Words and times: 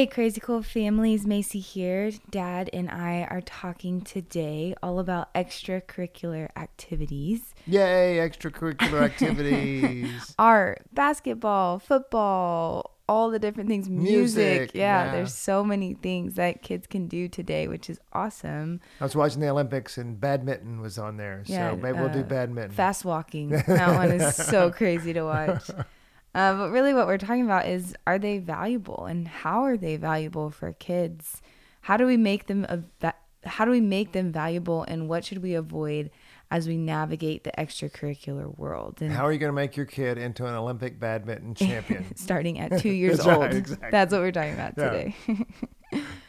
Hey, 0.00 0.06
crazy 0.06 0.40
cool 0.40 0.62
families, 0.62 1.26
Macy 1.26 1.60
here. 1.60 2.10
Dad 2.30 2.70
and 2.72 2.90
I 2.90 3.26
are 3.28 3.42
talking 3.42 4.00
today 4.00 4.74
all 4.82 4.98
about 4.98 5.34
extracurricular 5.34 6.48
activities 6.56 7.54
Yay, 7.66 8.16
extracurricular 8.16 9.02
activities. 9.04 10.34
art, 10.38 10.80
basketball, 10.94 11.78
football, 11.78 12.96
all 13.10 13.30
the 13.30 13.38
different 13.38 13.68
things, 13.68 13.90
music. 13.90 14.10
Music, 14.10 14.70
yeah, 14.72 15.04
yeah. 15.04 15.12
there's 15.12 15.34
so 15.34 15.62
many 15.62 15.92
things 15.92 16.36
that 16.36 16.62
kids 16.62 16.86
can 16.86 17.06
do 17.06 17.28
today, 17.28 17.68
which 17.68 17.90
is 17.90 18.00
awesome. 18.14 18.80
I 19.02 19.04
was 19.04 19.14
watching 19.14 19.40
the 19.40 19.50
Olympics 19.50 19.98
and 19.98 20.18
badminton 20.18 20.80
was 20.80 20.96
on 20.96 21.18
there. 21.18 21.42
Yeah, 21.44 21.72
so 21.72 21.76
maybe 21.76 21.98
we'll 21.98 22.08
do 22.08 22.20
uh, 22.20 22.22
badminton. 22.22 22.74
Fast 22.74 23.04
walking. 23.04 23.50
That 23.66 23.96
one 23.96 24.12
is 24.12 24.34
so 24.34 24.70
crazy 24.70 25.12
to 25.12 25.24
watch. 25.24 25.68
Uh, 26.34 26.54
but 26.56 26.70
really, 26.70 26.94
what 26.94 27.06
we're 27.06 27.18
talking 27.18 27.44
about 27.44 27.66
is 27.66 27.94
are 28.06 28.18
they 28.18 28.38
valuable 28.38 29.06
and 29.06 29.26
how 29.26 29.62
are 29.64 29.76
they 29.76 29.96
valuable 29.96 30.50
for 30.50 30.72
kids? 30.74 31.42
How 31.82 31.96
do 31.96 32.06
we 32.06 32.16
make 32.16 32.46
them 32.46 32.64
a 32.68 32.82
va- 33.00 33.14
how 33.44 33.64
do 33.64 33.70
we 33.70 33.80
make 33.80 34.12
them 34.12 34.30
valuable 34.32 34.84
and 34.86 35.08
what 35.08 35.24
should 35.24 35.42
we 35.42 35.54
avoid 35.54 36.10
as 36.52 36.68
we 36.68 36.76
navigate 36.76 37.42
the 37.44 37.52
extracurricular 37.58 38.56
world? 38.58 38.98
And 39.00 39.10
How 39.12 39.24
are 39.24 39.32
you 39.32 39.38
going 39.38 39.48
to 39.48 39.54
make 39.54 39.76
your 39.76 39.86
kid 39.86 40.18
into 40.18 40.44
an 40.46 40.54
Olympic 40.54 41.00
badminton 41.00 41.54
champion? 41.68 42.04
starting 42.16 42.58
at 42.58 42.80
two 42.80 42.90
years 43.02 43.16
That's 43.18 43.28
old. 43.28 43.40
right, 43.44 43.54
exactly. 43.54 43.88
That's 43.90 44.12
what 44.12 44.20
we're 44.20 44.32
talking 44.32 44.52
about 44.54 44.74
Yeah. 44.76 44.90
today. 44.90 45.14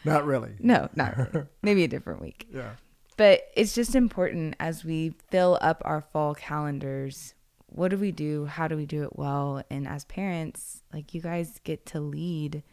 Not 0.05 0.25
really. 0.25 0.51
no, 0.59 0.89
not 0.95 1.17
really. 1.17 1.45
Maybe 1.61 1.83
a 1.83 1.87
different 1.87 2.21
week. 2.21 2.47
Yeah. 2.51 2.71
But 3.17 3.41
it's 3.55 3.75
just 3.75 3.93
important 3.93 4.55
as 4.59 4.83
we 4.85 5.13
fill 5.29 5.57
up 5.61 5.81
our 5.85 6.01
fall 6.01 6.33
calendars. 6.33 7.33
What 7.73 7.89
do 7.89 7.97
we 7.97 8.11
do? 8.11 8.45
How 8.45 8.67
do 8.67 8.75
we 8.75 8.85
do 8.85 9.03
it 9.03 9.17
well? 9.17 9.63
And 9.69 9.87
as 9.87 10.03
parents, 10.05 10.83
like 10.93 11.13
you 11.13 11.21
guys 11.21 11.59
get 11.63 11.85
to 11.87 11.99
lead 12.01 12.63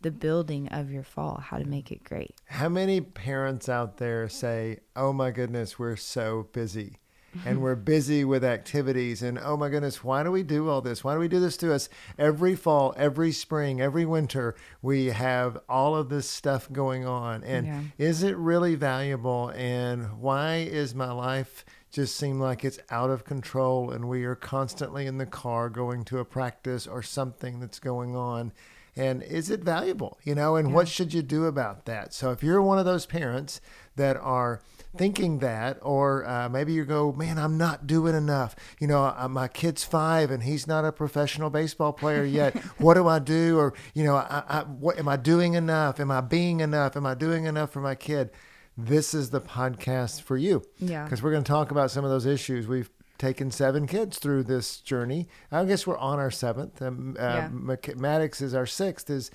the 0.00 0.10
building 0.10 0.66
of 0.68 0.90
your 0.90 1.02
fall, 1.04 1.38
how 1.40 1.58
to 1.58 1.64
make 1.64 1.92
it 1.92 2.02
great. 2.04 2.34
How 2.46 2.68
many 2.68 3.00
parents 3.00 3.68
out 3.68 3.98
there 3.98 4.28
say, 4.28 4.78
"Oh 4.96 5.12
my 5.12 5.30
goodness, 5.30 5.78
we're 5.78 5.96
so 5.96 6.48
busy." 6.52 6.98
And 7.44 7.62
we're 7.62 7.76
busy 7.94 8.24
with 8.24 8.42
activities, 8.42 9.22
and 9.22 9.38
oh 9.38 9.56
my 9.56 9.68
goodness, 9.68 10.02
why 10.02 10.24
do 10.24 10.32
we 10.32 10.42
do 10.42 10.68
all 10.68 10.80
this? 10.80 11.04
Why 11.04 11.14
do 11.14 11.20
we 11.20 11.28
do 11.28 11.38
this 11.38 11.56
to 11.58 11.72
us? 11.72 11.88
Every 12.18 12.56
fall, 12.56 12.92
every 12.96 13.30
spring, 13.30 13.80
every 13.80 14.04
winter, 14.04 14.56
we 14.82 15.06
have 15.06 15.58
all 15.68 15.94
of 15.94 16.08
this 16.08 16.28
stuff 16.28 16.68
going 16.72 17.06
on. 17.06 17.44
And 17.44 17.66
Yeah. 17.68 17.82
is 17.98 18.24
it 18.24 18.36
really 18.36 18.74
valuable? 18.74 19.52
And 19.54 20.18
why 20.20 20.56
is 20.56 20.92
my 20.92 21.12
life 21.12 21.64
just 21.90 22.16
seem 22.16 22.38
like 22.38 22.64
it's 22.64 22.78
out 22.90 23.10
of 23.10 23.24
control? 23.24 23.90
And 23.90 24.08
we 24.08 24.24
are 24.24 24.34
constantly 24.34 25.06
in 25.06 25.18
the 25.18 25.26
car 25.26 25.68
going 25.68 26.04
to 26.04 26.18
a 26.18 26.24
practice 26.24 26.86
or 26.86 27.02
something 27.02 27.60
that's 27.60 27.78
going 27.78 28.16
on. 28.16 28.52
And 28.96 29.22
is 29.22 29.50
it 29.50 29.60
valuable 29.60 30.18
you 30.24 30.34
know 30.34 30.56
and 30.56 30.74
what 30.74 30.88
should 30.88 31.14
you 31.14 31.22
do 31.22 31.44
about 31.44 31.84
that? 31.86 32.12
So 32.12 32.32
if 32.32 32.42
you're 32.42 32.60
one 32.60 32.78
of 32.78 32.84
those 32.84 33.06
parents 33.06 33.60
that 33.96 34.16
are 34.16 34.60
thinking 34.96 35.38
that 35.38 35.78
or 35.80 36.28
uh, 36.28 36.48
maybe 36.48 36.72
you 36.72 36.84
go 36.84 37.12
man 37.12 37.38
i'm 37.38 37.56
not 37.56 37.86
doing 37.86 38.16
enough. 38.16 38.56
You 38.80 38.88
know 38.88 39.14
uh, 39.16 39.28
my 39.28 39.46
kid's 39.46 39.84
five 39.84 40.30
and 40.30 40.42
he's 40.42 40.66
not 40.66 40.84
a 40.84 40.92
professional 40.92 41.50
baseball 41.50 41.92
player 41.92 42.24
yet. 42.24 42.56
What 42.78 42.94
do 42.94 43.06
i 43.06 43.18
do? 43.20 43.58
Or 43.58 43.74
you 43.94 44.04
know 44.04 44.16
I, 44.16 44.42
I, 44.48 44.60
what 44.62 44.98
am 44.98 45.08
i 45.08 45.16
doing 45.16 45.54
enough? 45.54 46.00
Am 46.00 46.10
i 46.10 46.20
being 46.20 46.60
enough? 46.60 46.96
Am 46.96 47.06
i 47.06 47.14
doing 47.14 47.44
enough 47.44 47.70
for 47.70 47.80
my 47.80 47.94
kid 47.94 48.30
this 48.76 49.12
is 49.14 49.30
the 49.30 49.40
podcast 49.40 50.22
for 50.22 50.36
you 50.36 50.62
Yeah. 50.78 51.04
because 51.04 51.22
we're 51.22 51.32
going 51.32 51.44
to 51.44 51.48
talk 51.50 51.70
about 51.70 51.90
some 51.90 52.04
of 52.04 52.10
those 52.10 52.26
issues 52.26 52.66
we've 52.66 52.90
taken 53.18 53.50
seven 53.50 53.86
kids 53.86 54.18
through 54.18 54.42
this 54.44 54.78
journey 54.80 55.28
i 55.52 55.62
guess 55.64 55.86
we're 55.86 55.98
on 55.98 56.18
our 56.18 56.30
seventh 56.30 56.80
um, 56.80 57.16
uh, 57.18 57.48
Yeah. 57.66 57.92
Maddox 57.96 58.40
is 58.40 58.54
our 58.54 58.66
sixth. 58.66 59.10
Is 59.10 59.30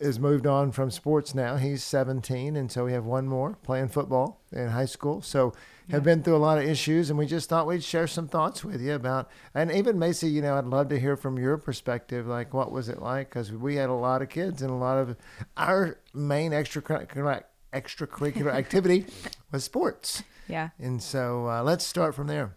is 0.00 0.18
moved 0.18 0.48
on 0.48 0.72
from 0.72 0.90
sports 0.90 1.32
now. 1.32 1.54
He's 1.54 1.84
17, 1.84 2.56
and 2.56 2.72
so 2.72 2.84
we 2.86 2.92
have 2.92 3.04
one 3.04 3.28
more 3.28 3.56
playing 3.62 3.86
football 3.86 4.42
in 4.50 4.66
high 4.70 4.86
school. 4.86 5.22
So 5.22 5.52
have 5.90 6.02
been 6.02 6.24
through 6.24 6.34
a 6.34 6.38
lot 6.38 6.58
of 6.58 6.64
issues, 6.64 7.08
and 7.08 7.16
we 7.16 7.24
just 7.24 7.48
thought 7.48 7.68
we'd 7.68 7.84
share 7.84 8.08
some 8.08 8.26
thoughts 8.26 8.64
with 8.64 8.80
you 8.80 8.94
about. 8.94 9.30
And 9.54 9.70
even 9.70 10.00
Macy, 10.00 10.26
you 10.28 10.42
know, 10.42 10.58
I'd 10.58 10.64
love 10.64 10.88
to 10.88 10.98
hear 10.98 11.16
from 11.16 11.38
your 11.38 11.56
perspective. 11.56 12.26
Like, 12.26 12.52
what 12.52 12.72
was 12.72 12.88
it 12.88 13.00
like? 13.00 13.28
Because 13.28 13.52
we 13.52 13.76
had 13.76 13.90
a 13.90 13.94
lot 13.94 14.22
of 14.22 14.28
kids, 14.28 14.60
and 14.60 14.72
a 14.72 14.74
lot 14.74 14.98
of 14.98 15.14
our 15.56 16.00
main 16.12 16.50
extracurricular 16.50 17.24
extracurricular 17.72 18.52
activity 18.52 19.06
was 19.50 19.64
sports. 19.64 20.22
Yeah. 20.48 20.70
And 20.78 21.00
so 21.00 21.48
uh, 21.48 21.62
let's 21.62 21.86
start 21.86 22.14
from 22.14 22.26
there. 22.26 22.56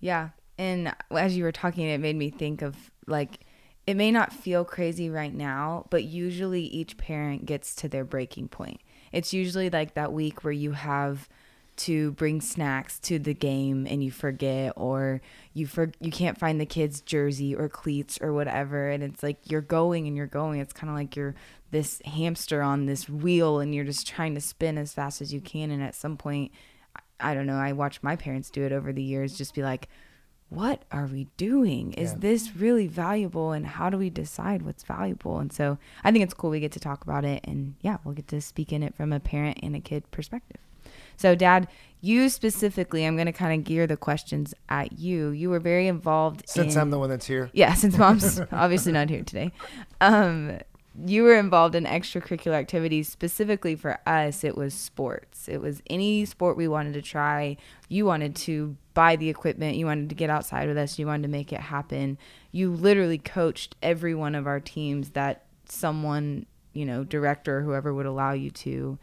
Yeah. 0.00 0.30
And 0.56 0.94
as 1.10 1.36
you 1.36 1.42
were 1.42 1.52
talking, 1.52 1.84
it 1.84 1.98
made 1.98 2.16
me 2.16 2.30
think 2.30 2.62
of 2.62 2.90
like, 3.06 3.40
it 3.86 3.96
may 3.96 4.12
not 4.12 4.32
feel 4.32 4.64
crazy 4.64 5.10
right 5.10 5.34
now, 5.34 5.84
but 5.90 6.04
usually 6.04 6.62
each 6.62 6.96
parent 6.96 7.44
gets 7.44 7.74
to 7.74 7.88
their 7.88 8.04
breaking 8.04 8.48
point. 8.48 8.80
It's 9.12 9.34
usually 9.34 9.68
like 9.68 9.94
that 9.94 10.12
week 10.12 10.42
where 10.44 10.52
you 10.52 10.72
have 10.72 11.28
to 11.76 12.12
bring 12.12 12.40
snacks 12.40 12.98
to 13.00 13.18
the 13.18 13.34
game 13.34 13.86
and 13.88 14.02
you 14.04 14.10
forget 14.10 14.72
or 14.76 15.20
you 15.52 15.66
for 15.66 15.90
you 16.00 16.10
can't 16.10 16.38
find 16.38 16.60
the 16.60 16.66
kids 16.66 17.00
jersey 17.00 17.54
or 17.54 17.68
cleats 17.68 18.18
or 18.20 18.32
whatever 18.32 18.88
and 18.88 19.02
it's 19.02 19.22
like 19.22 19.38
you're 19.50 19.60
going 19.60 20.06
and 20.06 20.16
you're 20.16 20.26
going 20.26 20.60
it's 20.60 20.72
kind 20.72 20.90
of 20.90 20.96
like 20.96 21.16
you're 21.16 21.34
this 21.70 22.00
hamster 22.04 22.62
on 22.62 22.86
this 22.86 23.08
wheel 23.08 23.58
and 23.60 23.74
you're 23.74 23.84
just 23.84 24.06
trying 24.06 24.34
to 24.34 24.40
spin 24.40 24.78
as 24.78 24.92
fast 24.92 25.20
as 25.20 25.32
you 25.32 25.40
can 25.40 25.70
and 25.70 25.82
at 25.82 25.94
some 25.94 26.16
point 26.16 26.52
I- 27.20 27.30
I 27.30 27.34
don't 27.34 27.46
know 27.46 27.56
I 27.56 27.72
watched 27.72 28.02
my 28.02 28.16
parents 28.16 28.50
do 28.50 28.62
it 28.64 28.72
over 28.72 28.92
the 28.92 29.02
years 29.02 29.36
just 29.38 29.54
be 29.54 29.62
like 29.62 29.88
what 30.50 30.84
are 30.92 31.06
we 31.06 31.26
doing? 31.36 31.94
Is 31.94 32.12
Yeah. 32.12 32.18
this 32.20 32.54
really 32.54 32.86
valuable? 32.86 33.50
And 33.50 33.66
how 33.66 33.90
do 33.90 33.98
we 33.98 34.08
decide 34.08 34.62
what's 34.62 34.84
valuable? 34.84 35.38
And 35.40 35.52
so 35.52 35.78
I 36.04 36.12
think 36.12 36.22
it's 36.22 36.34
cool 36.34 36.50
we 36.50 36.60
get 36.60 36.70
to 36.72 36.78
talk 36.80 37.02
about 37.02 37.24
it. 37.24 37.40
And 37.44 37.74
yeah, 37.80 37.96
we'll 38.04 38.14
get 38.14 38.28
to 38.28 38.40
speak 38.40 38.72
in 38.72 38.82
it 38.84 38.94
from 38.94 39.12
a 39.12 39.18
parent 39.18 39.58
and 39.64 39.74
a 39.74 39.80
kid 39.80 40.08
perspective. 40.12 40.60
So, 41.16 41.34
Dad, 41.34 41.68
you 42.00 42.28
specifically, 42.28 43.04
I'm 43.06 43.16
going 43.16 43.26
to 43.26 43.32
kind 43.32 43.58
of 43.58 43.64
gear 43.64 43.86
the 43.86 43.96
questions 43.96 44.52
at 44.68 44.98
you. 44.98 45.30
You 45.30 45.48
were 45.48 45.60
very 45.60 45.86
involved 45.86 46.42
Since 46.46 46.74
in. 46.74 46.80
I'm 46.82 46.90
the 46.90 46.98
one 46.98 47.08
that's 47.08 47.26
here, 47.26 47.50
Yeah, 47.54 47.72
since 47.74 47.96
mom's 47.96 48.40
obviously 48.52 48.92
not 48.92 49.08
here 49.08 49.22
today. 49.22 49.52
Um, 50.00 50.58
you 51.06 51.22
were 51.24 51.36
involved 51.36 51.74
in 51.74 51.84
extracurricular 51.84 52.52
activities. 52.52 53.08
Specifically 53.08 53.74
for 53.74 53.98
us, 54.06 54.44
it 54.44 54.56
was 54.56 54.74
sports. 54.74 55.48
It 55.48 55.60
was 55.60 55.82
any 55.88 56.24
sport 56.24 56.56
we 56.56 56.68
wanted 56.68 56.92
to 56.94 57.02
try. 57.02 57.56
You 57.88 58.06
wanted 58.06 58.36
to 58.36 58.76
buy 58.92 59.16
the 59.16 59.28
equipment. 59.28 59.76
You 59.76 59.86
wanted 59.86 60.08
to 60.10 60.14
get 60.14 60.30
outside 60.30 60.68
with 60.68 60.78
us. 60.78 60.98
You 60.98 61.06
wanted 61.06 61.22
to 61.22 61.28
make 61.28 61.52
it 61.52 61.60
happen. 61.60 62.18
You 62.52 62.70
literally 62.70 63.18
coached 63.18 63.74
every 63.82 64.14
one 64.14 64.34
of 64.34 64.46
our 64.46 64.60
teams 64.60 65.10
that 65.10 65.46
someone, 65.68 66.46
you 66.74 66.84
know, 66.84 67.02
director 67.02 67.58
or 67.58 67.62
whoever 67.62 67.92
would 67.92 68.06
allow 68.06 68.32
you 68.32 68.50
to. 68.50 68.98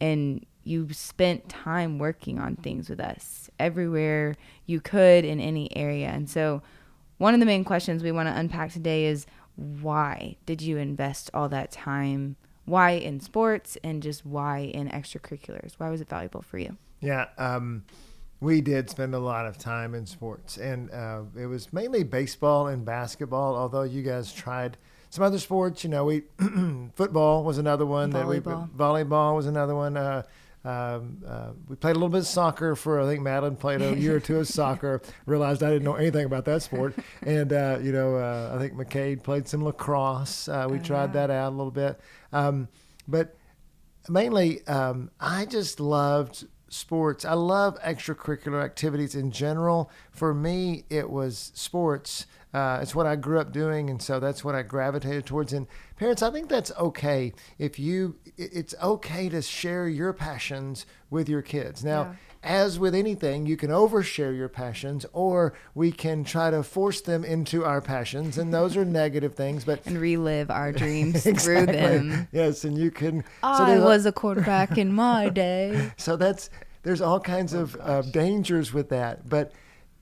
And 0.00 0.44
you 0.66 0.92
spent 0.92 1.48
time 1.48 1.98
working 1.98 2.38
on 2.38 2.56
things 2.56 2.88
with 2.88 3.00
us 3.00 3.48
everywhere 3.58 4.36
you 4.66 4.80
could 4.80 5.24
in 5.24 5.40
any 5.40 5.74
area. 5.76 6.08
And 6.08 6.28
so, 6.28 6.62
one 7.18 7.32
of 7.34 7.40
the 7.40 7.46
main 7.46 7.64
questions 7.64 8.02
we 8.02 8.12
want 8.12 8.28
to 8.28 8.36
unpack 8.36 8.72
today 8.72 9.06
is 9.06 9.26
why 9.54 10.36
did 10.44 10.60
you 10.60 10.76
invest 10.76 11.30
all 11.32 11.48
that 11.48 11.70
time? 11.70 12.36
Why 12.66 12.90
in 12.90 13.20
sports 13.20 13.78
and 13.82 14.02
just 14.02 14.26
why 14.26 14.58
in 14.58 14.88
extracurriculars? 14.88 15.74
Why 15.78 15.88
was 15.88 16.00
it 16.00 16.08
valuable 16.08 16.42
for 16.42 16.58
you? 16.58 16.76
Yeah, 17.00 17.26
um, 17.38 17.84
we 18.40 18.60
did 18.60 18.90
spend 18.90 19.14
a 19.14 19.18
lot 19.18 19.46
of 19.46 19.56
time 19.56 19.94
in 19.94 20.04
sports, 20.04 20.58
and 20.58 20.90
uh, 20.90 21.22
it 21.38 21.46
was 21.46 21.72
mainly 21.72 22.02
baseball 22.02 22.66
and 22.66 22.84
basketball. 22.84 23.56
Although 23.56 23.82
you 23.82 24.02
guys 24.02 24.32
tried 24.32 24.76
some 25.10 25.24
other 25.24 25.38
sports, 25.38 25.84
you 25.84 25.90
know, 25.90 26.04
we 26.04 26.24
football 26.94 27.44
was 27.44 27.58
another 27.58 27.86
one 27.86 28.10
that 28.10 28.26
we 28.26 28.40
Volleyball. 28.40 28.68
volleyball 28.70 29.36
was 29.36 29.46
another 29.46 29.74
one. 29.74 29.96
Uh, 29.96 30.22
um, 30.66 31.22
uh, 31.26 31.50
we 31.68 31.76
played 31.76 31.92
a 31.92 31.94
little 31.94 32.08
bit 32.08 32.18
of 32.18 32.26
soccer 32.26 32.74
for 32.74 33.00
I 33.00 33.06
think 33.06 33.22
Madeline 33.22 33.56
played 33.56 33.80
a 33.80 33.96
year 33.96 34.16
or 34.16 34.20
two 34.20 34.38
of 34.38 34.48
soccer. 34.48 35.00
Realized 35.26 35.62
I 35.62 35.70
didn't 35.70 35.84
know 35.84 35.94
anything 35.94 36.26
about 36.26 36.44
that 36.46 36.62
sport, 36.62 36.94
and 37.22 37.52
uh, 37.52 37.78
you 37.80 37.92
know 37.92 38.16
uh, 38.16 38.52
I 38.54 38.58
think 38.58 38.74
McCade 38.74 39.22
played 39.22 39.46
some 39.46 39.62
lacrosse. 39.62 40.48
Uh, 40.48 40.66
we 40.68 40.78
Oh, 40.78 40.82
tried 40.82 41.12
that 41.12 41.30
out 41.30 41.50
a 41.52 41.56
little 41.56 41.70
bit, 41.70 42.00
um, 42.32 42.68
but 43.06 43.36
mainly 44.08 44.66
um, 44.66 45.10
I 45.20 45.44
just 45.46 45.78
loved 45.80 46.46
sports. 46.68 47.24
I 47.24 47.34
love 47.34 47.80
extracurricular 47.82 48.62
activities 48.64 49.14
in 49.14 49.30
general. 49.30 49.90
For 50.10 50.34
me, 50.34 50.84
it 50.90 51.08
was 51.10 51.52
sports. 51.54 52.26
Uh, 52.52 52.78
it's 52.82 52.94
what 52.94 53.06
I 53.06 53.16
grew 53.16 53.38
up 53.38 53.52
doing, 53.52 53.90
and 53.90 54.00
so 54.00 54.18
that's 54.18 54.42
what 54.42 54.54
I 54.54 54.62
gravitated 54.62 55.26
towards. 55.26 55.52
And 55.52 55.66
parents, 55.96 56.22
I 56.22 56.30
think 56.30 56.48
that's 56.48 56.72
okay. 56.78 57.32
If 57.58 57.78
you, 57.78 58.16
it's 58.36 58.74
okay 58.82 59.28
to 59.28 59.42
share 59.42 59.88
your 59.88 60.12
passions 60.12 60.86
with 61.10 61.28
your 61.28 61.42
kids. 61.42 61.84
Now, 61.84 62.02
Yeah. 62.02 62.14
as 62.42 62.78
with 62.78 62.94
anything, 62.94 63.46
you 63.46 63.56
can 63.56 63.70
overshare 63.70 64.36
your 64.36 64.48
passions, 64.48 65.06
or 65.12 65.54
we 65.74 65.90
can 65.92 66.22
try 66.24 66.50
to 66.50 66.62
force 66.62 67.00
them 67.00 67.24
into 67.24 67.64
our 67.64 67.80
passions, 67.80 68.38
and 68.38 68.52
those 68.52 68.76
are 68.76 68.84
negative 69.04 69.34
things. 69.34 69.64
But 69.64 69.84
and 69.86 69.98
relive 69.98 70.50
our 70.50 70.72
dreams 70.82 71.24
through 71.42 71.66
them. 71.66 72.28
Yes, 72.32 72.64
and 72.64 72.76
you 72.78 72.90
can. 72.90 73.24
I 73.42 73.78
was 73.78 74.06
a 74.06 74.12
quarterback 74.12 74.78
in 74.78 74.92
my 74.92 75.28
day. 75.28 75.92
so 75.96 76.16
that's 76.16 76.50
there's 76.82 77.00
all 77.00 77.18
kinds 77.18 77.52
of 77.52 77.76
uh, 77.80 78.02
dangers 78.02 78.72
with 78.72 78.90
that, 78.90 79.28
but 79.28 79.52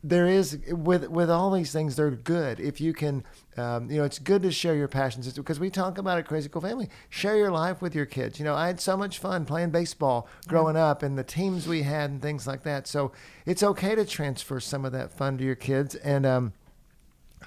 there 0.02 0.26
is 0.26 0.58
with 0.68 1.08
with 1.08 1.30
all 1.30 1.50
these 1.50 1.72
things 1.72 1.96
they're 1.96 2.10
good 2.10 2.60
if 2.60 2.78
you 2.78 2.92
can 2.92 3.24
um, 3.56 3.90
you 3.90 3.98
know 3.98 4.04
it's 4.04 4.18
good 4.18 4.42
to 4.42 4.50
share 4.50 4.74
your 4.74 4.88
passions. 4.88 5.26
It's 5.26 5.36
because 5.36 5.60
we 5.60 5.70
talk 5.70 5.98
about 5.98 6.18
it 6.18 6.26
crazy 6.26 6.48
cool 6.48 6.62
family. 6.62 6.88
Share 7.08 7.36
your 7.36 7.50
life 7.50 7.80
with 7.80 7.94
your 7.94 8.06
kids. 8.06 8.38
You 8.38 8.44
know 8.44 8.54
i 8.54 8.66
had 8.66 8.80
so 8.80 8.96
much 8.96 9.18
fun 9.18 9.44
playing 9.44 9.70
baseball 9.70 10.28
growing 10.48 10.76
up 10.76 11.02
and 11.02 11.16
the 11.16 11.24
teams 11.24 11.66
we 11.66 11.82
had 11.82 12.10
and 12.10 12.22
things 12.22 12.46
like 12.46 12.62
that. 12.64 12.86
So 12.86 13.12
it's 13.46 13.62
okay 13.62 13.94
to 13.94 14.04
transfer 14.04 14.60
some 14.60 14.84
of 14.84 14.92
that 14.92 15.10
fun 15.12 15.38
to 15.38 15.44
your 15.44 15.54
kids. 15.54 15.94
And 15.96 16.26
um, 16.26 16.52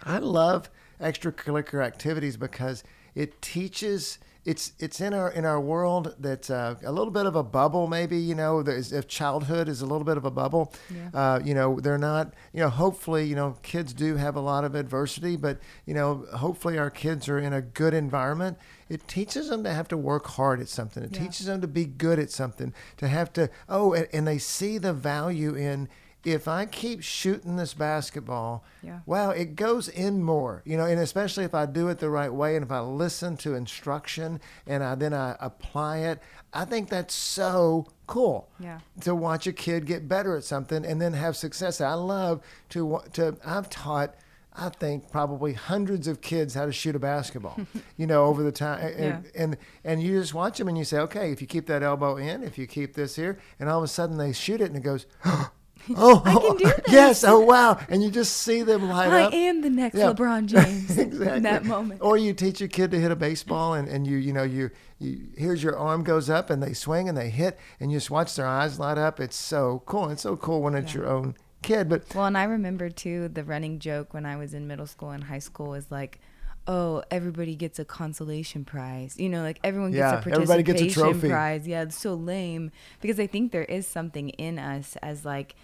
I 0.03 0.19
love 0.19 0.69
extracurricular 1.01 1.85
activities 1.85 2.37
because 2.37 2.83
it 3.15 3.41
teaches. 3.41 4.19
It's 4.47 4.71
it's 4.79 5.01
in 5.01 5.13
our 5.13 5.29
in 5.29 5.43
our 5.43 5.59
world 5.59 6.15
that's 6.19 6.49
uh, 6.49 6.75
a 6.81 6.91
little 6.91 7.11
bit 7.11 7.25
of 7.25 7.35
a 7.35 7.43
bubble. 7.43 7.85
Maybe 7.87 8.17
you 8.17 8.33
know, 8.33 8.63
there's, 8.63 8.93
if 8.93 9.05
childhood 9.07 9.67
is 9.67 9.81
a 9.81 9.85
little 9.85 10.05
bit 10.05 10.15
of 10.15 10.23
a 10.23 10.31
bubble. 10.31 10.73
Uh, 11.13 11.41
you 11.43 11.53
know, 11.53 11.81
they're 11.81 11.97
not. 11.97 12.33
You 12.53 12.61
know, 12.61 12.69
hopefully, 12.69 13.25
you 13.25 13.35
know, 13.35 13.57
kids 13.61 13.91
do 13.91 14.15
have 14.15 14.37
a 14.37 14.39
lot 14.39 14.63
of 14.63 14.73
adversity, 14.73 15.35
but 15.35 15.59
you 15.85 15.93
know, 15.93 16.25
hopefully, 16.33 16.77
our 16.77 16.89
kids 16.89 17.27
are 17.27 17.37
in 17.37 17.51
a 17.51 17.61
good 17.61 17.93
environment. 17.93 18.57
It 18.87 19.05
teaches 19.09 19.49
them 19.49 19.65
to 19.65 19.73
have 19.73 19.89
to 19.89 19.97
work 19.97 20.27
hard 20.27 20.61
at 20.61 20.69
something. 20.69 21.03
It 21.03 21.11
Yeah. 21.13 21.23
teaches 21.23 21.45
them 21.47 21.59
to 21.59 21.67
be 21.67 21.83
good 21.83 22.17
at 22.17 22.31
something. 22.31 22.73
To 22.97 23.09
have 23.09 23.33
to 23.33 23.49
oh, 23.67 23.91
and, 23.91 24.07
and 24.13 24.25
they 24.25 24.37
see 24.37 24.77
the 24.77 24.93
value 24.93 25.55
in. 25.55 25.89
If 26.25 26.47
I 26.47 26.65
keep 26.65 27.03
shooting 27.03 27.55
this 27.55 27.73
basketball, 27.73 28.63
Yeah. 28.83 28.99
wow, 29.05 29.29
it 29.29 29.55
goes 29.55 29.87
in 29.87 30.23
more, 30.23 30.61
you 30.65 30.75
know, 30.75 30.85
and 30.85 30.99
especially 30.99 31.45
if 31.45 31.53
I 31.55 31.65
do 31.65 31.87
it 31.89 31.99
the 31.99 32.09
right 32.09 32.33
way 32.33 32.55
and 32.55 32.65
if 32.65 32.71
I 32.71 32.79
listen 32.81 33.37
to 33.37 33.55
instruction 33.55 34.41
and 34.65 34.83
I 34.83 34.95
then 34.95 35.13
I 35.13 35.37
apply 35.39 35.99
it, 35.99 36.19
I 36.53 36.65
think 36.65 36.89
that's 36.89 37.13
so 37.13 37.87
cool. 38.07 38.49
Yeah. 38.59 38.79
To 39.01 39.15
watch 39.15 39.47
a 39.47 39.53
kid 39.53 39.85
get 39.85 40.07
better 40.09 40.35
at 40.35 40.43
something 40.43 40.85
and 40.85 41.01
then 41.01 41.13
have 41.13 41.37
success. 41.37 41.79
I 41.79 41.93
love 41.93 42.41
to 42.69 42.99
to 43.13 43.37
I've 43.45 43.69
taught 43.69 44.15
I 44.59 44.69
think 44.69 45.11
probably 45.11 45.53
hundreds 45.53 46.07
of 46.07 46.19
kids 46.19 46.55
how 46.55 46.65
to 46.65 46.71
shoot 46.73 46.95
a 46.95 46.99
basketball, 46.99 47.59
you 47.95 48.07
know, 48.07 48.25
over 48.25 48.41
the 48.41 48.51
time, 48.51 48.79
and, 48.81 48.99
Yeah. 48.99 49.21
and 49.35 49.57
and 49.83 50.01
you 50.01 50.19
just 50.19 50.33
watch 50.33 50.57
them 50.57 50.67
and 50.67 50.75
you 50.77 50.83
say, 50.83 50.97
okay, 50.97 51.31
if 51.31 51.41
you 51.41 51.47
keep 51.47 51.67
that 51.67 51.83
elbow 51.83 52.17
in, 52.17 52.41
if 52.43 52.57
you 52.57 52.65
keep 52.65 52.95
this 52.95 53.15
here, 53.15 53.37
and 53.59 53.69
all 53.69 53.77
of 53.77 53.83
a 53.83 53.87
sudden 53.87 54.17
they 54.17 54.33
shoot 54.33 54.59
it 54.59 54.65
and 54.65 54.75
it 54.75 54.81
goes, 54.83 55.05
oh, 55.25 55.51
oh, 55.95 56.21
I 56.25 56.33
can 56.33 56.57
do 56.57 56.65
this. 56.65 56.81
yes, 56.91 57.23
oh 57.23 57.39
wow, 57.39 57.79
and 57.89 58.03
you 58.03 58.09
just 58.11 58.37
see 58.37 58.61
them 58.61 58.89
light 58.89 59.09
I 59.09 59.23
up. 59.23 59.33
am 59.33 59.61
the 59.61 59.69
next 59.69 59.95
Yeah. 59.97 60.13
LeBron 60.13 60.45
James 60.53 60.97
exactly. 60.97 61.37
in 61.37 61.43
that 61.43 61.65
moment. 61.65 62.01
Or 62.03 62.17
you 62.17 62.33
teach 62.33 62.59
your 62.59 62.69
kid 62.69 62.91
to 62.91 62.99
hit 62.99 63.11
a 63.11 63.15
baseball, 63.15 63.73
and, 63.73 63.87
and 63.87 64.05
you 64.07 64.17
you 64.17 64.33
know 64.33 64.43
you, 64.43 64.69
you 64.99 65.27
here's 65.37 65.61
your 65.63 65.77
arm 65.77 66.03
goes 66.03 66.29
up, 66.29 66.49
and 66.49 66.61
they 66.61 66.73
swing 66.73 67.07
and 67.09 67.17
they 67.17 67.29
hit, 67.29 67.57
and 67.79 67.91
you 67.91 67.97
just 67.97 68.11
watch 68.11 68.35
their 68.35 68.47
eyes 68.47 68.79
light 68.79 68.97
up. 68.97 69.19
It's 69.19 69.35
so 69.35 69.83
cool. 69.85 70.09
It's 70.09 70.21
so 70.23 70.35
cool 70.37 70.61
when 70.61 70.75
it's 70.75 70.93
Yeah. 70.93 71.01
your 71.01 71.09
own 71.09 71.35
kid. 71.61 71.89
But 71.89 72.03
Well, 72.15 72.25
and 72.25 72.37
I 72.37 72.43
remember 72.43 72.89
too 72.89 73.27
the 73.29 73.43
running 73.43 73.79
joke 73.79 74.13
when 74.13 74.25
I 74.25 74.35
was 74.37 74.53
in 74.53 74.67
middle 74.67 74.87
school 74.87 75.11
and 75.11 75.23
high 75.25 75.39
school 75.39 75.73
is 75.73 75.89
like, 75.91 76.19
oh, 76.67 77.01
everybody 77.09 77.55
gets 77.55 77.79
a 77.79 77.85
consolation 77.85 78.65
prize. 78.65 79.15
You 79.17 79.29
know, 79.29 79.41
like 79.41 79.59
everyone 79.63 79.91
gets 79.91 79.99
Yeah, 79.99 80.15
a 80.31 80.33
everybody 80.33 80.63
gets 80.63 80.81
a 80.81 80.89
trophy. 80.89 81.29
prize. 81.29 81.67
Yeah, 81.67 81.83
it's 81.83 81.97
so 81.97 82.13
lame 82.13 82.71
because 83.01 83.19
I 83.19 83.27
think 83.27 83.51
there 83.51 83.63
is 83.63 83.87
something 83.87 84.29
in 84.29 84.59
us 84.59 84.97
as 85.01 85.23
like 85.25 85.55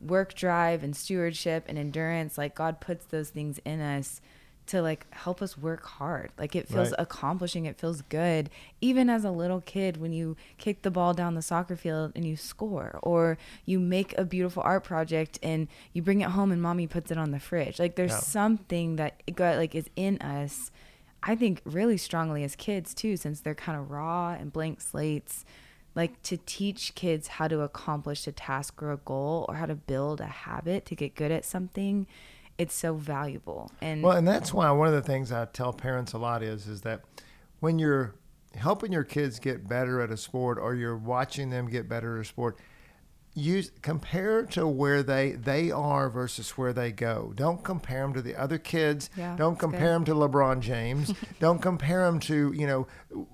work 0.00 0.34
drive 0.34 0.82
and 0.82 0.94
stewardship 0.96 1.64
and 1.68 1.78
endurance. 1.78 2.36
Like 2.38 2.54
God 2.54 2.80
puts 2.80 3.06
those 3.06 3.30
things 3.30 3.58
in 3.64 3.80
us 3.80 4.20
to 4.70 4.82
like 4.82 5.06
help 5.12 5.40
us 5.42 5.56
work 5.58 5.84
hard. 5.84 6.30
Like 6.38 6.54
it 6.56 6.68
feels 6.68 6.90
Right. 6.90 7.00
accomplishing. 7.00 7.66
It 7.66 7.78
feels 7.78 8.02
good. 8.02 8.50
Even 8.80 9.08
as 9.10 9.24
a 9.24 9.30
little 9.30 9.60
kid, 9.60 9.96
when 9.96 10.12
you 10.12 10.36
kick 10.58 10.82
the 10.82 10.90
ball 10.90 11.12
down 11.14 11.34
the 11.34 11.42
soccer 11.42 11.76
field 11.76 12.12
and 12.14 12.24
you 12.24 12.36
score, 12.36 12.98
or 13.02 13.36
you 13.64 13.78
make 13.80 14.16
a 14.18 14.24
beautiful 14.24 14.62
art 14.62 14.84
project 14.84 15.38
and 15.42 15.68
you 15.92 16.02
bring 16.02 16.20
it 16.20 16.30
home 16.30 16.52
and 16.52 16.60
mommy 16.62 16.86
puts 16.86 17.10
it 17.10 17.18
on 17.18 17.30
the 17.30 17.40
fridge. 17.40 17.78
Like 17.78 17.96
there's 17.96 18.10
Yeah. 18.12 18.18
something 18.18 18.96
that 18.96 19.22
got 19.34 19.56
like 19.56 19.74
is 19.74 19.88
in 19.96 20.18
us. 20.18 20.70
I 21.22 21.36
think 21.36 21.60
really 21.64 21.96
strongly 21.98 22.44
as 22.44 22.56
kids 22.56 22.94
too, 22.94 23.16
since 23.16 23.40
they're 23.40 23.54
kind 23.54 23.78
of 23.78 23.90
raw 23.90 24.30
and 24.38 24.52
blank 24.52 24.80
slates. 24.80 25.44
Like 25.96 26.22
to 26.22 26.36
teach 26.46 26.94
kids 26.94 27.26
how 27.26 27.48
to 27.48 27.62
accomplish 27.62 28.24
a 28.28 28.32
task 28.32 28.80
or 28.80 28.92
a 28.92 28.96
goal, 28.98 29.44
or 29.48 29.56
how 29.56 29.66
to 29.66 29.74
build 29.74 30.20
a 30.20 30.26
habit 30.26 30.86
to 30.86 30.94
get 30.94 31.16
good 31.16 31.32
at 31.32 31.44
something. 31.44 32.06
It's 32.60 32.74
so 32.74 32.92
valuable. 32.92 33.72
And 33.80 34.02
Well, 34.02 34.18
and 34.18 34.28
that's 34.28 34.52
why 34.52 34.70
one 34.70 34.86
of 34.86 34.92
the 34.92 35.00
things 35.00 35.32
I 35.32 35.46
tell 35.46 35.72
parents 35.72 36.12
a 36.12 36.18
lot 36.18 36.42
is 36.42 36.66
is 36.66 36.82
that 36.82 37.00
when 37.60 37.78
you're 37.78 38.14
helping 38.54 38.92
your 38.92 39.02
kids 39.02 39.38
get 39.38 39.66
better 39.66 40.02
at 40.02 40.10
a 40.10 40.16
sport 40.18 40.58
or 40.58 40.74
you're 40.74 40.98
watching 40.98 41.48
them 41.48 41.70
get 41.70 41.88
better 41.88 42.16
at 42.16 42.20
a 42.20 42.24
sport, 42.26 42.58
use 43.34 43.70
compare 43.82 44.44
to 44.44 44.66
where 44.66 45.02
they 45.02 45.32
they 45.32 45.70
are 45.70 46.08
versus 46.10 46.50
where 46.58 46.72
they 46.72 46.90
go. 46.90 47.32
Don't 47.36 47.62
compare 47.62 48.02
them 48.02 48.12
to 48.14 48.22
the 48.22 48.34
other 48.36 48.58
kids. 48.58 49.08
Yeah, 49.16 49.36
Don't 49.36 49.58
compare 49.58 49.80
good. 49.80 49.94
them 49.94 50.04
to 50.06 50.14
LeBron 50.14 50.60
James. 50.60 51.14
Don't 51.40 51.60
compare 51.62 52.04
them 52.04 52.18
to 52.20 52.52
you 52.52 52.66
know 52.66 52.86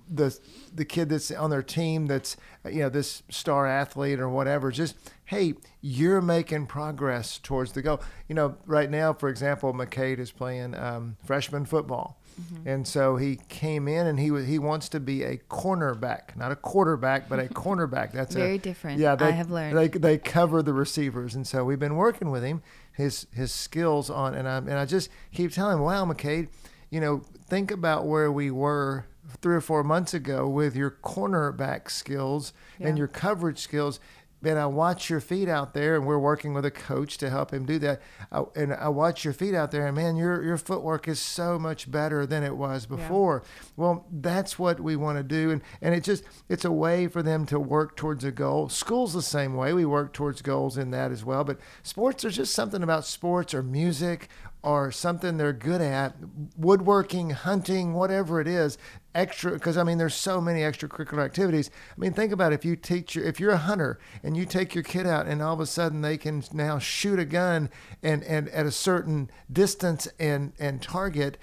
the 0.09 0.39
the 0.75 0.85
kid 0.85 1.09
that's 1.09 1.31
on 1.31 1.51
their 1.51 1.63
team 1.63 2.07
that's 2.07 2.37
you 2.65 2.81
know 2.81 2.89
this 2.89 3.23
star 3.31 3.67
athlete 3.67 4.21
or 4.21 4.29
whatever. 4.29 4.71
Just 4.71 4.97
hey, 5.25 5.55
you're 5.81 6.23
making 6.23 6.67
progress 6.67 7.39
towards 7.39 7.73
the 7.73 7.83
goal. 7.83 8.01
You 8.29 8.35
know, 8.35 8.57
right 8.67 8.91
now, 8.91 9.13
for 9.13 9.29
example, 9.29 9.73
McCade 9.73 10.19
is 10.19 10.31
playing 10.31 10.75
um, 10.75 11.17
freshman 11.25 11.65
football. 11.67 12.21
Mm-hmm. 12.41 12.69
And 12.69 12.87
so 12.87 13.17
he 13.17 13.37
came 13.49 13.89
in 13.89 14.07
and 14.07 14.21
he 14.21 14.31
was 14.31 14.47
he 14.47 14.59
wants 14.59 14.89
to 14.91 15.01
be 15.01 15.23
a 15.23 15.39
cornerback, 15.39 16.37
not 16.37 16.53
a 16.53 16.57
quarterback, 16.57 17.29
but 17.29 17.39
a 17.39 17.45
cornerback. 17.49 18.13
That's 18.13 18.35
a- 18.35 18.39
Very 18.39 18.59
different. 18.59 18.99
Yeah, 18.99 19.15
they, 19.15 19.27
I 19.27 19.31
have 19.31 19.51
learned. 19.51 19.77
They, 19.77 19.89
they 19.89 20.19
cover 20.19 20.63
the 20.63 20.73
receivers, 20.73 21.35
and 21.35 21.47
so 21.47 21.65
we've 21.65 21.79
been 21.79 21.97
working 21.97 22.31
with 22.31 22.43
him, 22.43 22.63
his 22.93 23.27
his 23.33 23.53
skills 23.53 24.11
on, 24.11 24.35
and 24.35 24.47
I 24.49 24.59
and 24.59 24.75
I 24.75 24.85
just 24.85 25.09
keep 25.33 25.53
telling 25.53 25.79
him, 25.79 25.83
wow, 25.85 26.05
McCade, 26.05 26.49
you 26.91 27.01
know, 27.01 27.23
think 27.49 27.71
about 27.71 28.07
where 28.07 28.31
we 28.31 28.51
were 28.51 29.07
three 29.41 29.57
or 29.57 29.61
four 29.61 29.83
months 29.83 30.15
ago 30.15 30.49
with 30.49 30.77
your 30.77 30.91
cornerback 30.91 31.91
skills 31.91 32.53
and 32.81 32.97
your 32.99 33.09
coverage 33.09 33.59
skills. 33.59 33.99
Man, 34.47 34.59
I 34.59 34.67
watch 34.67 35.11
your 35.11 35.19
feet 35.19 35.49
out 35.49 35.75
there, 35.75 35.97
and 35.97 36.07
we're 36.07 36.21
working 36.21 36.55
with 36.55 36.65
a 36.65 36.71
coach 36.71 37.19
to 37.19 37.31
help 37.31 37.53
him 37.53 37.67
do 37.67 37.81
that. 37.81 38.01
I, 38.31 38.45
and 38.55 38.73
I 38.73 38.89
watch 38.91 39.25
your 39.25 39.35
feet 39.35 39.57
out 39.57 39.73
there, 39.73 39.89
and 39.89 39.97
man, 39.97 40.15
your 40.15 40.41
your 40.41 40.57
footwork 40.57 41.09
is 41.09 41.19
so 41.19 41.59
much 41.59 41.91
better 41.91 42.25
than 42.27 42.45
it 42.45 42.57
was 42.57 42.87
before. 42.87 43.43
Well, 43.77 44.07
that's 44.09 44.57
what 44.57 44.79
we 44.79 44.95
want 44.95 45.19
to 45.19 45.25
do, 45.25 45.51
and 45.51 45.63
and 45.83 45.97
it 45.97 46.05
just 46.05 46.23
it's 46.49 46.65
a 46.65 46.71
way 46.71 47.09
for 47.09 47.25
them 47.25 47.45
to 47.47 47.59
work 47.59 47.97
towards 47.97 48.23
a 48.23 48.31
goal. 48.31 48.69
School's 48.69 49.15
the 49.15 49.21
same 49.21 49.57
way; 49.57 49.73
we 49.73 49.85
work 49.85 50.13
towards 50.13 50.43
goals 50.43 50.79
in 50.79 50.93
that 50.93 51.11
as 51.11 51.25
well. 51.25 51.43
But 51.43 51.59
sports, 51.83 52.23
there's 52.23 52.37
just 52.37 52.55
something 52.55 52.85
about 52.85 53.05
sports 53.05 53.53
or 53.53 53.65
music 53.65 54.29
or 54.63 54.91
something 54.91 55.37
they're 55.37 55.53
good 55.53 55.81
at, 55.81 56.15
woodworking, 56.57 57.31
hunting, 57.31 57.95
whatever 57.95 58.41
it 58.41 58.49
is. 58.49 58.79
Extra, 59.17 59.53
because 59.53 59.79
I 59.79 59.83
mean, 59.83 59.97
there's 59.97 60.15
so 60.15 60.41
many 60.43 60.61
extracurricular 60.61 61.25
activities. 61.25 61.71
I 61.97 61.99
mean, 61.99 62.13
think 62.13 62.33
about 62.33 62.53
if 62.53 62.67
you 62.67 62.77
teach 62.77 63.15
your, 63.15 63.25
if 63.25 63.41
you're 63.41 63.51
a 63.51 63.57
hunter 63.57 63.99
and 64.23 64.37
you 64.37 64.45
take 64.45 64.75
your 64.75 64.85
kid 64.85 65.07
out, 65.07 65.27
and 65.27 65.41
all 65.41 65.55
of 65.55 65.61
a 65.61 65.67
sudden 65.67 66.03
they 66.03 66.19
can 66.19 66.45
now 66.53 66.79
shoot 66.79 67.19
a 67.19 67.25
gun 67.25 67.71
and 68.03 68.23
and 68.25 68.49
at 68.51 68.67
a 68.67 68.71
certain 68.71 69.31
distance 69.51 70.07
and 70.21 70.53
and 70.59 70.83
target 70.83 71.39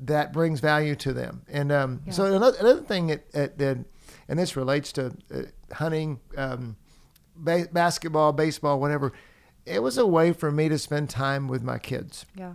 that 0.00 0.32
brings 0.32 0.60
value 0.60 0.94
to 0.96 1.12
them. 1.12 1.42
And 1.48 1.72
um, 1.72 2.02
so 2.10 2.24
another, 2.26 2.56
another 2.60 2.82
thing 2.82 3.08
that, 3.08 3.32
that, 3.32 3.84
and 4.28 4.38
this 4.38 4.54
relates 4.54 4.92
to 4.92 5.12
uh, 5.34 5.42
hunting, 5.74 6.20
um, 6.36 6.76
ba- 7.34 7.68
basketball, 7.72 8.32
baseball, 8.32 8.78
whatever. 8.80 9.12
It 9.66 9.82
was 9.82 9.98
a 9.98 10.06
way 10.06 10.32
for 10.32 10.50
me 10.50 10.68
to 10.68 10.78
spend 10.78 11.10
time 11.10 11.48
with 11.48 11.62
my 11.62 11.78
kids. 11.78 12.26
yeah. 12.36 12.54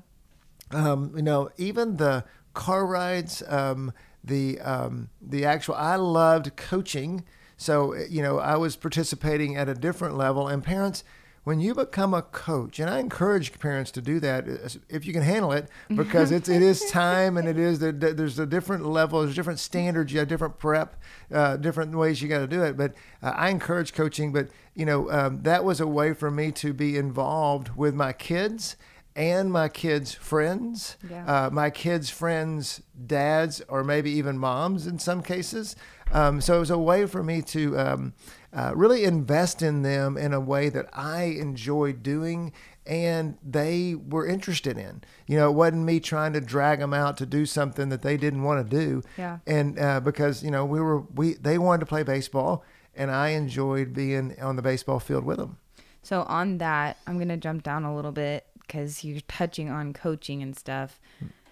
Um, 0.71 1.11
you 1.15 1.21
know, 1.21 1.49
even 1.57 1.97
the 1.97 2.23
car 2.53 2.85
rides, 2.85 3.43
um, 3.47 3.93
the 4.23 4.59
um, 4.61 5.09
the 5.21 5.45
actual. 5.45 5.75
I 5.75 5.95
loved 5.95 6.55
coaching, 6.55 7.23
so 7.57 7.95
you 7.95 8.21
know, 8.21 8.39
I 8.39 8.55
was 8.55 8.75
participating 8.75 9.55
at 9.55 9.67
a 9.69 9.73
different 9.73 10.15
level. 10.15 10.47
And 10.47 10.63
parents, 10.63 11.03
when 11.43 11.59
you 11.59 11.75
become 11.75 12.13
a 12.13 12.21
coach, 12.21 12.79
and 12.79 12.89
I 12.89 12.99
encourage 12.99 13.57
parents 13.59 13.91
to 13.91 14.01
do 14.01 14.19
that 14.21 14.47
uh, 14.47 14.69
if 14.89 15.05
you 15.05 15.13
can 15.13 15.23
handle 15.23 15.51
it, 15.51 15.67
because 15.89 16.31
it's 16.31 16.47
it 16.47 16.61
is 16.61 16.85
time 16.89 17.37
and 17.37 17.47
it 17.47 17.57
is 17.57 17.79
there's 17.79 18.39
a 18.39 18.45
different 18.45 18.85
level, 18.85 19.21
there's 19.21 19.35
different 19.35 19.59
standards, 19.59 20.13
you 20.13 20.19
have 20.19 20.27
different 20.27 20.57
prep, 20.57 20.95
uh, 21.31 21.57
different 21.57 21.95
ways 21.95 22.21
you 22.21 22.29
got 22.29 22.39
to 22.39 22.47
do 22.47 22.63
it. 22.63 22.77
But 22.77 22.93
uh, 23.21 23.33
I 23.35 23.49
encourage 23.49 23.93
coaching, 23.93 24.31
but 24.31 24.47
you 24.73 24.85
know 24.85 25.11
um, 25.11 25.43
that 25.43 25.63
was 25.65 25.81
a 25.81 25.87
way 25.87 26.13
for 26.13 26.31
me 26.31 26.51
to 26.53 26.73
be 26.73 26.97
involved 26.97 27.75
with 27.75 27.93
my 27.93 28.13
kids 28.13 28.77
and 29.15 29.51
my 29.51 29.69
kids' 29.69 30.13
friends, 30.13 30.97
yeah. 31.09 31.25
uh, 31.25 31.49
my 31.49 31.69
kids' 31.69 32.09
friends' 32.09 32.81
dads, 33.05 33.61
or 33.67 33.83
maybe 33.83 34.11
even 34.11 34.37
moms 34.37 34.87
in 34.87 34.99
some 34.99 35.21
cases. 35.21 35.75
Um, 36.11 36.41
so 36.41 36.57
it 36.57 36.59
was 36.59 36.69
a 36.69 36.77
way 36.77 37.05
for 37.05 37.23
me 37.23 37.41
to 37.43 37.77
um, 37.77 38.13
uh, 38.51 38.71
really 38.75 39.03
invest 39.03 39.61
in 39.61 39.81
them 39.81 40.17
in 40.17 40.33
a 40.33 40.39
way 40.39 40.69
that 40.69 40.89
I 40.93 41.23
enjoyed 41.23 42.03
doing 42.03 42.53
and 42.85 43.37
they 43.43 43.95
were 43.95 44.25
interested 44.25 44.77
in. 44.77 45.03
You 45.27 45.37
know, 45.37 45.49
it 45.49 45.53
wasn't 45.53 45.85
me 45.85 45.99
trying 45.99 46.33
to 46.33 46.41
drag 46.41 46.79
them 46.79 46.93
out 46.93 47.17
to 47.17 47.25
do 47.25 47.45
something 47.45 47.89
that 47.89 48.01
they 48.01 48.17
didn't 48.17 48.43
want 48.43 48.69
to 48.69 48.77
do. 48.77 49.01
Yeah. 49.17 49.39
And 49.47 49.79
uh, 49.79 49.99
because 49.99 50.43
you 50.43 50.51
know 50.51 50.65
we 50.65 50.81
were 50.81 50.99
we 50.99 51.33
they 51.33 51.57
wanted 51.57 51.81
to 51.81 51.85
play 51.85 52.03
baseball, 52.03 52.63
and 52.95 53.09
I 53.09 53.29
enjoyed 53.29 53.93
being 53.93 54.39
on 54.41 54.55
the 54.55 54.61
baseball 54.61 54.99
field 54.99 55.23
with 55.23 55.37
them. 55.37 55.57
So 56.01 56.23
on 56.23 56.57
that, 56.57 56.97
I'm 57.07 57.17
gonna 57.17 57.37
jump 57.37 57.63
down 57.63 57.85
a 57.85 57.95
little 57.95 58.11
bit 58.11 58.45
because 58.73 59.03
you're 59.03 59.21
touching 59.27 59.69
on 59.69 59.93
coaching 59.93 60.41
and 60.41 60.55
stuff. 60.57 60.99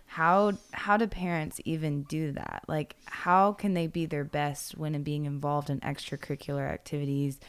How 0.08 0.54
how 0.72 0.98
do 0.98 1.08
parents 1.08 1.62
even 1.64 2.04
do 2.04 2.32
that? 2.32 2.64
Like 2.68 2.96
how 3.06 3.54
can 3.54 3.76
they 3.76 3.88
be 3.88 4.06
their 4.06 4.26
best 4.26 4.78
when 4.78 5.02
being 5.04 5.26
involved 5.26 5.70
in 5.70 5.80
extracurricular 5.82 6.70
activities? 6.70 7.40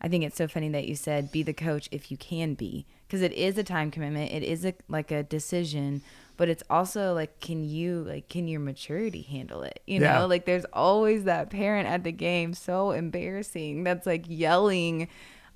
I 0.00 0.08
think 0.08 0.24
it's 0.24 0.36
so 0.36 0.48
funny 0.48 0.68
that 0.70 0.88
you 0.88 0.94
said 0.94 1.30
be 1.30 1.42
the 1.42 1.52
coach 1.52 1.88
if 1.92 2.10
you 2.10 2.16
can 2.16 2.54
be 2.54 2.86
because 3.06 3.20
it 3.20 3.32
is 3.32 3.58
a 3.58 3.64
time 3.64 3.90
commitment. 3.90 4.32
It 4.32 4.42
is 4.42 4.64
a 4.64 4.74
like 4.88 5.10
a 5.10 5.22
decision, 5.22 6.02
but 6.36 6.48
it's 6.48 6.62
also 6.70 7.12
like 7.12 7.38
can 7.40 7.62
you 7.62 8.04
like 8.08 8.28
can 8.28 8.48
your 8.48 8.60
maturity 8.60 9.22
handle 9.22 9.62
it? 9.62 9.80
You 9.86 10.00
know, 10.00 10.26
like 10.26 10.44
there's 10.46 10.66
always 10.72 11.24
that 11.24 11.50
parent 11.50 11.86
at 11.88 12.02
the 12.02 12.12
game 12.12 12.54
so 12.54 12.92
embarrassing 12.92 13.84
that's 13.84 14.06
like 14.06 14.24
yelling 14.26 15.08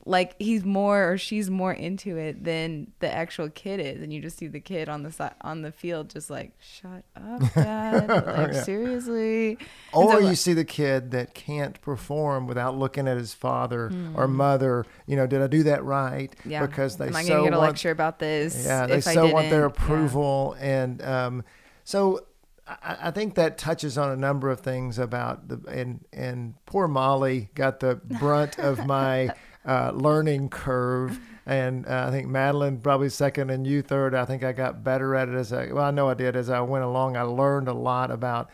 like 0.05 0.35
he's 0.41 0.65
more 0.65 1.13
or 1.13 1.19
she's 1.19 1.49
more 1.49 1.73
into 1.73 2.17
it 2.17 2.43
than 2.43 2.91
the 2.99 3.13
actual 3.13 3.49
kid 3.49 3.79
is. 3.79 4.03
And 4.03 4.13
you 4.13 4.21
just 4.21 4.37
see 4.37 4.49
the 4.49 4.61
kid 4.61 4.89
on 4.89 5.05
the 5.05 5.13
side 5.13 5.35
on 5.43 5.63
the 5.63 5.71
field 5.71 6.11
just 6.11 6.29
like 6.29 6.53
shut 6.61 7.05
up 7.17 7.41
dad. 7.55 8.09
Like 8.09 8.53
yeah. 8.53 8.63
seriously. 8.63 9.59
Or 9.93 10.13
so, 10.13 10.19
you 10.19 10.35
see 10.35 10.55
the 10.55 10.65
kid 10.65 11.13
that 11.13 11.35
can't 11.35 11.81
perform 11.83 12.47
without 12.49 12.77
looking 12.77 13.07
at 13.07 13.17
his 13.17 13.33
father 13.33 13.91
mm. 13.91 14.17
or 14.17 14.27
mother 14.27 14.87
you 15.07 15.17
know 15.17 15.27
did 15.27 15.41
i 15.41 15.47
do 15.47 15.63
that 15.65 15.85
right? 15.85 16.35
Yeah. 16.45 16.67
Because 16.67 16.97
they 16.97 17.07
Am 17.07 17.17
I 17.17 17.23
so 17.23 17.29
gonna 17.29 17.45
get 17.45 17.55
a 17.55 17.59
want, 17.59 17.71
lecture 17.71 17.91
about 17.91 18.19
this 18.19 18.65
yeah 18.67 18.87
they 18.87 19.01
so 19.01 19.29
want 19.29 19.51
their 19.51 19.67
approval 19.67 20.57
yeah. 20.59 20.83
and 20.83 21.03
um 21.03 21.45
so 21.85 22.27
I, 22.67 23.11
think 23.11 23.35
that 23.35 23.59
touches 23.59 23.99
on 23.99 24.11
a 24.11 24.17
number 24.17 24.49
of 24.49 24.61
things 24.61 24.99
about 24.99 25.49
the 25.49 25.61
and 25.69 26.05
and 26.13 26.55
poor 26.65 26.87
Molly 26.87 27.51
got 27.55 27.81
the 27.81 27.97
brunt 27.97 28.59
of 28.59 28.87
my 28.87 29.35
uh, 29.67 29.93
learning 29.95 30.49
curve. 30.49 31.19
And 31.45 31.87
uh, 31.87 32.07
I 32.09 32.11
think 32.11 32.29
Madeline 32.29 32.79
probably 32.79 33.09
second 33.09 33.51
and 33.51 33.67
you 33.67 33.83
third. 33.83 34.15
I 34.15 34.25
think 34.25 34.45
I 34.45 34.53
got 34.53 34.85
better 34.85 35.15
at 35.15 35.29
it 35.29 35.35
as 35.35 35.53
I 35.53 35.73
well. 35.73 35.85
I 35.85 35.91
know 35.91 36.09
I 36.09 36.15
did 36.15 36.37
as 36.37 36.49
I 36.49 36.61
went 36.61 36.85
along. 36.85 37.17
I 37.17 37.23
learned 37.23 37.69
a 37.69 37.73
lot 37.73 38.11
about 38.11 38.51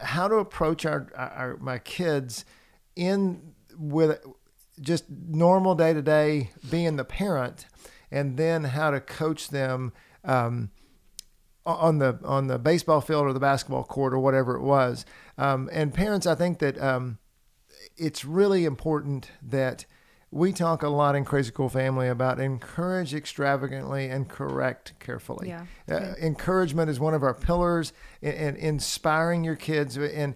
how 0.00 0.28
to 0.28 0.36
approach 0.36 0.86
our, 0.86 1.08
our 1.16 1.56
my 1.60 1.78
kids 1.78 2.44
in 2.94 3.54
with 3.76 4.24
just 4.80 5.04
normal 5.10 5.74
day 5.74 5.92
to 5.92 6.02
day 6.02 6.50
being 6.70 6.96
the 6.96 7.04
parent, 7.04 7.66
and 8.10 8.36
then 8.36 8.64
how 8.64 8.90
to 8.90 9.00
coach 9.00 9.48
them. 9.48 9.92
Um, 10.24 10.70
on 11.66 11.98
the 11.98 12.18
on 12.24 12.46
the 12.46 12.58
baseball 12.58 13.00
field 13.00 13.24
or 13.24 13.32
the 13.32 13.40
basketball 13.40 13.84
court 13.84 14.12
or 14.12 14.18
whatever 14.18 14.54
it 14.54 14.60
was. 14.60 15.06
Um, 15.38 15.70
and 15.72 15.94
parents, 15.94 16.26
I 16.26 16.34
think 16.34 16.58
that 16.58 16.78
um, 16.78 17.16
it's 17.96 18.24
really 18.24 18.64
important 18.66 19.30
that 19.42 19.86
we 20.34 20.52
talk 20.52 20.82
a 20.82 20.88
lot 20.88 21.14
in 21.14 21.24
Crazy 21.24 21.52
Cool 21.52 21.68
Family 21.68 22.08
about 22.08 22.40
encourage 22.40 23.14
extravagantly 23.14 24.08
and 24.08 24.28
correct 24.28 24.94
carefully. 24.98 25.48
Yeah, 25.48 25.66
uh, 25.88 26.14
encouragement 26.20 26.90
is 26.90 26.98
one 26.98 27.14
of 27.14 27.22
our 27.22 27.34
pillars, 27.34 27.92
and, 28.20 28.56
inspiring 28.56 29.44
your 29.44 29.54
kids, 29.54 29.96
and 29.96 30.34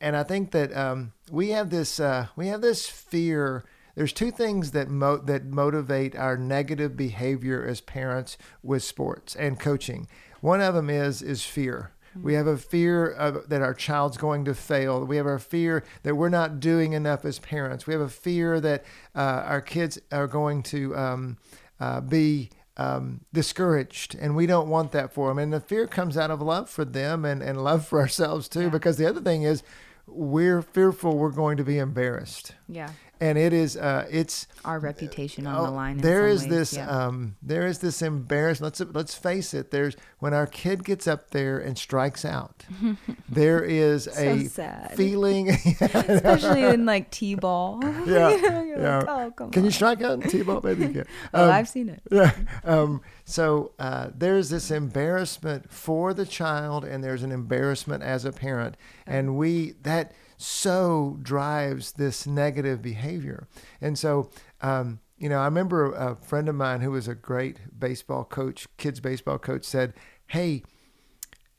and 0.00 0.16
I 0.16 0.22
think 0.22 0.52
that 0.52 0.74
um, 0.74 1.12
we 1.30 1.50
have 1.50 1.68
this 1.68 2.00
uh, 2.00 2.28
we 2.34 2.46
have 2.46 2.62
this 2.62 2.88
fear. 2.88 3.64
There's 3.94 4.14
two 4.14 4.30
things 4.30 4.70
that 4.70 4.88
mo- 4.88 5.18
that 5.18 5.44
motivate 5.44 6.16
our 6.16 6.38
negative 6.38 6.96
behavior 6.96 7.62
as 7.62 7.82
parents 7.82 8.38
with 8.62 8.82
sports 8.82 9.36
and 9.36 9.60
coaching. 9.60 10.08
One 10.40 10.62
of 10.62 10.74
them 10.74 10.88
is 10.88 11.20
is 11.20 11.44
fear. 11.44 11.92
We 12.22 12.34
have 12.34 12.46
a 12.46 12.56
fear 12.56 13.10
of, 13.10 13.48
that 13.48 13.62
our 13.62 13.74
child's 13.74 14.16
going 14.16 14.44
to 14.46 14.54
fail. 14.54 15.04
We 15.04 15.16
have 15.16 15.26
a 15.26 15.38
fear 15.38 15.84
that 16.02 16.14
we're 16.14 16.28
not 16.28 16.60
doing 16.60 16.92
enough 16.92 17.24
as 17.24 17.38
parents. 17.38 17.86
We 17.86 17.92
have 17.92 18.02
a 18.02 18.08
fear 18.08 18.60
that 18.60 18.84
uh, 19.14 19.42
our 19.46 19.60
kids 19.60 19.98
are 20.10 20.26
going 20.26 20.62
to 20.64 20.96
um, 20.96 21.38
uh, 21.80 22.00
be 22.00 22.50
um, 22.76 23.22
discouraged, 23.32 24.14
and 24.14 24.36
we 24.36 24.46
don't 24.46 24.68
want 24.68 24.92
that 24.92 25.12
for 25.12 25.28
them. 25.28 25.38
And 25.38 25.52
the 25.52 25.60
fear 25.60 25.86
comes 25.86 26.16
out 26.16 26.30
of 26.30 26.42
love 26.42 26.68
for 26.68 26.84
them 26.84 27.24
and, 27.24 27.42
and 27.42 27.62
love 27.62 27.86
for 27.86 28.00
ourselves 28.00 28.48
too, 28.48 28.62
yeah. 28.62 28.68
because 28.68 28.96
the 28.96 29.08
other 29.08 29.20
thing 29.20 29.42
is 29.42 29.62
we're 30.06 30.62
fearful 30.62 31.16
we're 31.16 31.30
going 31.30 31.56
to 31.56 31.64
be 31.64 31.78
embarrassed. 31.78 32.54
Yeah 32.68 32.90
and 33.20 33.38
it 33.38 33.52
is 33.52 33.76
uh, 33.76 34.06
it's 34.10 34.46
our 34.64 34.78
reputation 34.78 35.46
on 35.46 35.62
the 35.62 35.70
oh, 35.70 35.72
line. 35.72 35.98
There 35.98 36.26
is 36.26 36.42
ways, 36.42 36.50
this 36.50 36.72
yeah. 36.74 36.88
um, 36.88 37.36
there 37.42 37.66
is 37.66 37.78
this 37.78 38.02
embarrassment. 38.02 38.78
Let's 38.78 38.94
let's 38.94 39.14
face 39.14 39.54
it. 39.54 39.70
There's 39.70 39.96
when 40.18 40.34
our 40.34 40.46
kid 40.46 40.84
gets 40.84 41.06
up 41.06 41.30
there 41.30 41.58
and 41.58 41.78
strikes 41.78 42.24
out, 42.24 42.64
there 43.28 43.62
is 43.62 44.04
so 44.04 44.20
a 44.20 44.44
sad. 44.44 44.92
feeling, 44.96 45.50
especially 45.80 46.62
in 46.64 46.84
like 46.84 47.10
t-ball. 47.10 47.82
Yeah, 48.06 48.62
yeah. 48.62 48.98
Like, 48.98 49.08
oh, 49.08 49.32
come 49.36 49.50
Can 49.50 49.60
on. 49.60 49.64
you 49.64 49.70
strike 49.70 50.02
out 50.02 50.22
in 50.22 50.30
t-ball? 50.30 50.60
Maybe 50.62 50.86
you 50.86 50.92
can. 50.92 51.04
oh, 51.34 51.44
um, 51.44 51.50
I've 51.50 51.68
seen 51.68 51.88
it. 51.88 52.02
Yeah. 52.10 52.32
Um, 52.62 53.00
so 53.28 53.72
uh, 53.80 54.10
there's 54.16 54.50
this 54.50 54.70
embarrassment 54.70 55.72
for 55.72 56.14
the 56.14 56.24
child, 56.24 56.84
and 56.84 57.02
there's 57.02 57.24
an 57.24 57.32
embarrassment 57.32 58.04
as 58.04 58.24
a 58.24 58.30
parent, 58.30 58.76
and 59.04 59.36
we 59.36 59.74
that 59.82 60.12
so 60.36 61.18
drives 61.22 61.92
this 61.92 62.24
negative 62.24 62.80
behavior. 62.82 63.48
And 63.80 63.98
so, 63.98 64.30
um, 64.60 65.00
you 65.18 65.28
know, 65.28 65.40
I 65.40 65.46
remember 65.46 65.92
a 65.92 66.14
friend 66.14 66.48
of 66.48 66.54
mine 66.54 66.82
who 66.82 66.92
was 66.92 67.08
a 67.08 67.16
great 67.16 67.58
baseball 67.76 68.22
coach, 68.24 68.68
kids 68.76 69.00
baseball 69.00 69.38
coach, 69.38 69.64
said, 69.64 69.94
Hey, 70.28 70.62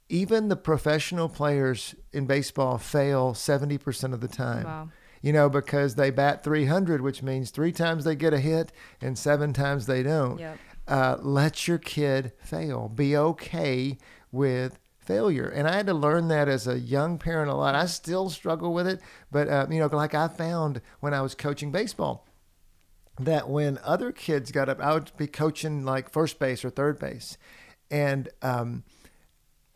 even 0.07 0.47
the 0.47 0.55
professional 0.55 1.27
players 1.27 1.95
in 2.13 2.27
baseball 2.27 2.77
fail 2.77 3.33
70% 3.33 4.13
of 4.13 4.21
the 4.21 4.29
time. 4.29 4.63
Wow. 4.63 4.89
You 5.21 5.33
know, 5.33 5.49
because 5.49 5.95
they 5.95 6.11
bat 6.11 6.45
300, 6.45 7.01
which 7.01 7.23
means 7.23 7.49
three 7.49 7.73
times 7.73 8.05
they 8.05 8.15
get 8.15 8.33
a 8.33 8.39
hit 8.39 8.71
and 9.01 9.17
seven 9.17 9.51
times 9.51 9.85
they 9.85 10.03
don't. 10.03 10.39
Yep. 10.39 10.59
Uh, 10.87 11.17
let 11.19 11.67
your 11.67 11.77
kid 11.77 12.31
fail. 12.39 12.87
Be 12.87 13.15
okay 13.17 13.97
with 14.31 14.79
failure. 15.07 15.47
And 15.47 15.67
I 15.67 15.77
had 15.77 15.87
to 15.87 15.93
learn 15.93 16.27
that 16.27 16.47
as 16.47 16.67
a 16.67 16.79
young 16.79 17.17
parent 17.17 17.49
a 17.49 17.55
lot. 17.55 17.75
I 17.75 17.85
still 17.85 18.29
struggle 18.29 18.73
with 18.73 18.87
it, 18.87 18.99
but 19.31 19.47
uh, 19.47 19.65
you 19.69 19.79
know, 19.79 19.87
like 19.87 20.13
I 20.13 20.27
found 20.27 20.81
when 20.99 21.13
I 21.13 21.21
was 21.21 21.33
coaching 21.33 21.71
baseball, 21.71 22.27
that 23.19 23.49
when 23.49 23.79
other 23.83 24.11
kids 24.11 24.51
got 24.51 24.69
up, 24.69 24.79
I 24.79 24.93
would 24.93 25.11
be 25.17 25.27
coaching 25.27 25.85
like 25.85 26.11
first 26.11 26.37
base 26.39 26.63
or 26.63 26.69
third 26.69 26.99
base, 26.99 27.37
and 27.89 28.29
um, 28.41 28.83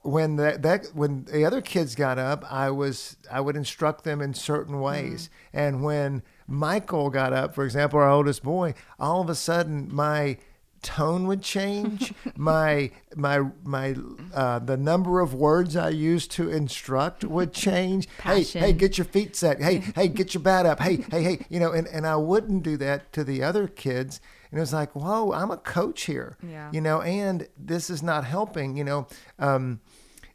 when 0.01 0.35
that, 0.35 0.61
that 0.61 0.87
when 0.93 1.25
the 1.25 1.45
other 1.45 1.61
kids 1.61 1.95
got 1.95 2.19
up, 2.19 2.43
I 2.51 2.69
was 2.69 3.17
I 3.31 3.41
would 3.41 3.55
instruct 3.55 4.03
them 4.03 4.21
in 4.21 4.33
certain 4.33 4.79
ways, 4.79 5.29
mm-hmm. 5.29 5.57
and 5.57 5.83
when 5.83 6.23
Michael 6.45 7.09
got 7.09 7.33
up, 7.33 7.55
for 7.55 7.63
example, 7.63 7.99
our 7.99 8.09
oldest 8.09 8.43
boy, 8.43 8.75
all 8.99 9.21
of 9.21 9.29
a 9.29 9.35
sudden 9.35 9.87
my 9.91 10.37
tone 10.81 11.27
would 11.27 11.41
change. 11.41 12.13
My 12.35 12.91
my 13.15 13.41
my 13.63 13.95
uh, 14.33 14.59
the 14.59 14.77
number 14.77 15.19
of 15.19 15.33
words 15.33 15.75
i 15.75 15.89
used 15.89 16.31
to 16.31 16.49
instruct 16.49 17.23
would 17.23 17.53
change. 17.53 18.07
Passion. 18.17 18.61
hey 18.61 18.67
hey 18.67 18.73
get 18.73 18.97
your 18.97 19.05
feet 19.05 19.35
set. 19.35 19.61
Hey 19.61 19.77
hey 19.95 20.07
get 20.07 20.33
your 20.33 20.41
bat 20.41 20.65
up. 20.65 20.79
Hey 20.79 20.97
hey 21.11 21.23
hey 21.23 21.45
you 21.49 21.59
know 21.59 21.71
and, 21.71 21.87
and 21.87 22.07
i 22.07 22.15
wouldn't 22.15 22.63
do 22.63 22.77
that 22.77 23.11
to 23.13 23.23
the 23.23 23.43
other 23.43 23.67
kids. 23.67 24.21
And 24.49 24.57
it 24.57 24.61
was 24.61 24.73
like 24.73 24.93
whoa 24.95 25.31
i'm 25.31 25.49
a 25.49 25.55
coach 25.55 26.03
here 26.03 26.37
yeah. 26.45 26.69
you 26.73 26.81
know 26.81 27.01
and 27.01 27.47
this 27.57 27.89
is 27.89 28.03
not 28.03 28.25
helping 28.25 28.75
you 28.75 28.83
know 28.83 29.07
um, 29.39 29.79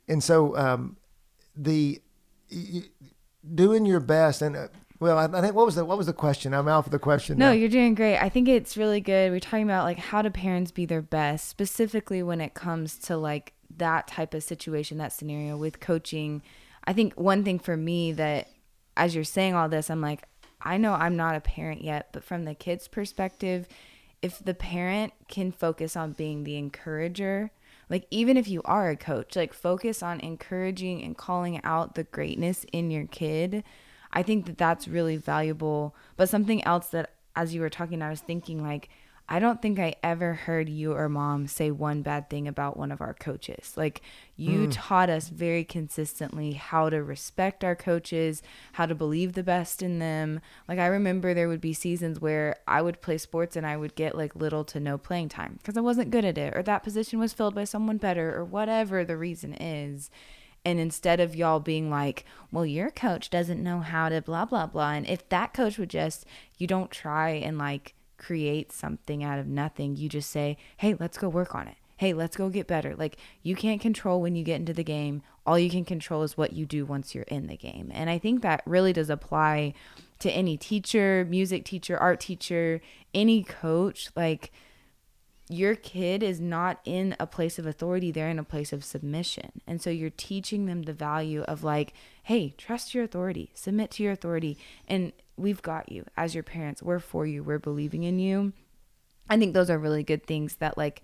and 0.09 0.25
so 0.25 0.57
um, 0.57 0.97
the 1.55 2.01
doing 3.55 3.87
your 3.87 4.01
best 4.01 4.43
and 4.43 4.57
uh, 4.57 4.69
well, 4.99 5.19
I 5.19 5.41
think 5.41 5.55
what 5.55 5.67
was 5.67 5.75
the 5.75 5.85
what 5.85 5.99
was 5.99 6.07
the 6.07 6.13
question? 6.13 6.55
I'm 6.55 6.69
out 6.69 6.85
for 6.85 6.91
the 6.91 6.99
question. 6.99 7.39
No, 7.39 7.49
now. 7.49 7.53
you're 7.53 7.69
doing 7.69 7.95
great. 7.95 8.19
I 8.19 8.29
think 8.29 8.49
it's 8.49 8.77
really 8.77 9.01
good. 9.01 9.31
We're 9.31 9.41
talking 9.41 9.65
about 9.65 9.85
like 9.85 9.99
how 9.99 10.23
do 10.23 10.31
parents 10.31 10.71
be 10.71 10.87
their 10.87 11.03
best, 11.03 11.49
specifically 11.49 12.23
when 12.23 12.41
it 12.41 12.55
comes 12.55 12.99
to 13.01 13.17
like 13.17 13.53
that 13.77 14.07
type 14.07 14.33
of 14.35 14.43
situation, 14.43 14.99
that 14.99 15.13
scenario 15.13 15.57
with 15.57 15.81
coaching. 15.81 16.43
I 16.85 16.93
think 16.93 17.15
one 17.15 17.45
thing 17.45 17.59
for 17.59 17.77
me 17.77 18.13
that 18.13 18.49
as 18.97 19.15
you're 19.15 19.25
saying 19.25 19.55
all 19.55 19.69
this, 19.69 19.91
I'm 19.91 20.01
like, 20.01 20.23
I 20.61 20.79
know 20.79 20.95
I'm 20.95 21.17
not 21.17 21.37
a 21.37 21.41
parent 21.41 21.83
yet, 21.83 22.09
but 22.13 22.25
from 22.25 22.45
the 22.45 22.55
kids' 22.55 22.89
perspective, 22.89 23.69
if 24.23 24.39
the 24.43 24.55
parent 24.55 25.13
can 25.29 25.53
focus 25.53 25.97
on 25.97 26.13
being 26.13 26.45
the 26.45 26.57
encourager, 26.57 27.51
like 27.91 28.07
even 28.11 28.37
if 28.37 28.49
you 28.49 28.63
are 28.65 28.91
a 28.91 28.97
coach, 28.97 29.37
like 29.37 29.53
focus 29.53 30.03
on 30.03 30.21
encouraging 30.21 31.03
and 31.03 31.17
calling 31.17 31.63
out 31.63 31.95
the 31.95 32.05
greatness 32.05 32.65
in 32.73 32.91
your 32.91 33.07
kid. 33.07 33.63
I 34.17 34.23
think 34.23 34.47
that 34.47 34.57
that's 34.57 34.89
really 34.89 35.19
valuable. 35.19 35.95
But 36.17 36.31
something 36.31 36.65
else 36.65 36.89
that 36.89 37.11
as 37.37 37.55
you 37.55 37.61
were 37.61 37.69
talking, 37.69 38.01
I 38.01 38.09
was 38.09 38.21
thinking 38.21 38.63
like 38.63 38.89
I 39.29 39.41
don't 39.41 39.61
think 39.61 39.79
I 39.79 39.97
ever 40.03 40.35
heard 40.35 40.69
you 40.69 40.93
or 40.93 41.09
mom 41.09 41.49
say 41.49 41.71
one 41.71 42.01
bad 42.03 42.31
thing 42.31 42.49
about 42.49 42.79
one 42.79 42.93
of 42.93 43.01
our 43.03 43.13
coaches. 43.13 43.75
Like 43.77 44.01
you 44.37 44.69
mm. 44.69 44.73
taught 44.73 45.11
us 45.11 45.29
very 45.29 45.65
consistently 45.65 46.53
how 46.53 46.89
to 46.89 47.03
respect 47.03 47.63
our 47.63 47.75
coaches, 47.75 48.41
how 48.75 48.87
to 48.87 48.95
believe 48.95 49.35
the 49.35 49.43
best 49.43 49.83
in 49.83 49.99
them. 49.99 50.41
Like 50.67 50.79
I 50.79 50.87
remember 50.87 51.35
there 51.35 51.49
would 51.49 51.61
be 51.61 51.75
seasons 51.75 52.19
where 52.19 52.57
I 52.67 52.81
would 52.81 53.03
play 53.03 53.19
sports 53.19 53.55
and 53.55 53.67
I 53.67 53.77
would 53.77 53.97
get 53.97 54.17
like 54.17 54.35
little 54.35 54.65
to 54.65 54.81
no 54.81 54.97
playing 54.97 55.29
time 55.29 55.59
because 55.59 55.77
I 55.77 55.83
wasn't 55.83 56.11
good 56.11 56.25
at 56.25 56.39
it 56.39 56.57
or 56.57 56.63
that 56.63 56.85
position 56.85 57.19
was 57.19 57.35
filled 57.35 57.55
by 57.55 57.65
someone 57.65 57.99
better 57.99 58.35
or 58.35 58.45
whatever 58.47 59.05
the 59.05 59.19
reason 59.19 59.53
is. 59.55 60.09
And 60.67 60.81
instead 60.81 61.21
of 61.21 61.37
y'all 61.37 61.61
being 61.61 61.91
like, 61.91 62.25
well, 62.51 62.67
your 62.67 62.91
coach 62.91 63.31
doesn't 63.31 63.63
know 63.63 63.79
how 63.79 64.09
to 64.09 64.21
blah, 64.21 64.45
blah, 64.47 64.67
blah. 64.67 64.91
And 64.91 65.07
if 65.07 65.29
that 65.29 65.55
coach 65.55 65.79
would 65.79 65.91
just, 65.91 66.27
you 66.59 66.67
don't 66.67 66.91
try 66.91 67.31
and 67.31 67.57
like 67.57 67.95
create 68.19 68.73
something 68.73 69.23
out 69.23 69.39
of 69.39 69.47
nothing. 69.47 69.95
You 69.95 70.09
just 70.09 70.29
say, 70.29 70.57
hey, 70.79 70.97
let's 70.99 71.19
go 71.19 71.29
work 71.29 71.55
on 71.55 71.69
it. 71.69 71.77
Hey, 71.99 72.13
let's 72.13 72.37
go 72.37 72.49
get 72.49 72.67
better. 72.67 72.97
Like, 72.97 73.17
you 73.45 73.55
can't 73.55 73.81
control 73.81 74.21
when 74.21 74.35
you 74.35 74.43
get 74.43 74.57
into 74.57 74.73
the 74.73 74.83
game. 74.83 75.23
All 75.47 75.57
you 75.57 75.71
can 75.71 75.85
control 75.85 76.25
is 76.25 76.37
what 76.37 76.53
you 76.53 76.67
do 76.67 76.85
once 76.85 77.15
you're 77.15 77.23
in 77.25 77.47
the 77.47 77.57
game. 77.57 77.93
And 77.95 78.11
I 78.11 78.19
think 78.19 78.43
that 78.43 78.65
really 78.67 78.93
does 78.93 79.09
apply 79.09 79.73
to 80.19 80.33
any 80.33 80.57
teacher, 80.57 81.25
music 81.31 81.65
teacher, 81.65 81.97
art 81.97 82.19
teacher, 82.19 82.81
any 83.15 83.45
coach. 83.45 84.11
Like, 84.17 84.51
your 85.49 85.75
kid 85.75 86.23
is 86.23 86.41
not 86.41 86.81
in 86.85 87.15
a 87.21 87.27
place 87.27 87.59
of 87.59 87.67
authority, 87.67 88.11
they're 88.11 88.29
in 88.31 88.39
a 88.39 88.45
place 88.45 88.73
of 88.73 88.85
submission. 88.85 89.61
And 89.67 89.81
so 89.81 89.91
you're 89.91 90.11
teaching 90.11 90.67
them 90.67 90.83
the 90.83 90.93
value 90.93 91.43
of, 91.43 91.63
like, 91.63 91.93
hey, 92.25 92.55
trust 92.59 92.95
your 92.95 93.05
authority, 93.05 93.51
submit 93.55 93.93
to 93.93 94.03
your 94.03 94.13
authority. 94.13 94.59
And 94.89 95.13
we've 95.37 95.63
got 95.63 95.93
you 95.93 96.05
as 96.17 96.35
your 96.35 96.43
parents. 96.43 96.83
We're 96.83 96.99
for 96.99 97.27
you. 97.27 97.43
We're 97.43 97.59
believing 97.59 98.03
in 98.03 98.19
you. 98.19 98.53
I 99.29 99.39
think 99.39 99.55
those 99.55 99.71
are 99.71 99.79
really 99.79 100.03
good 100.03 100.27
things 100.27 100.57
that 100.57 100.79
like 100.79 101.03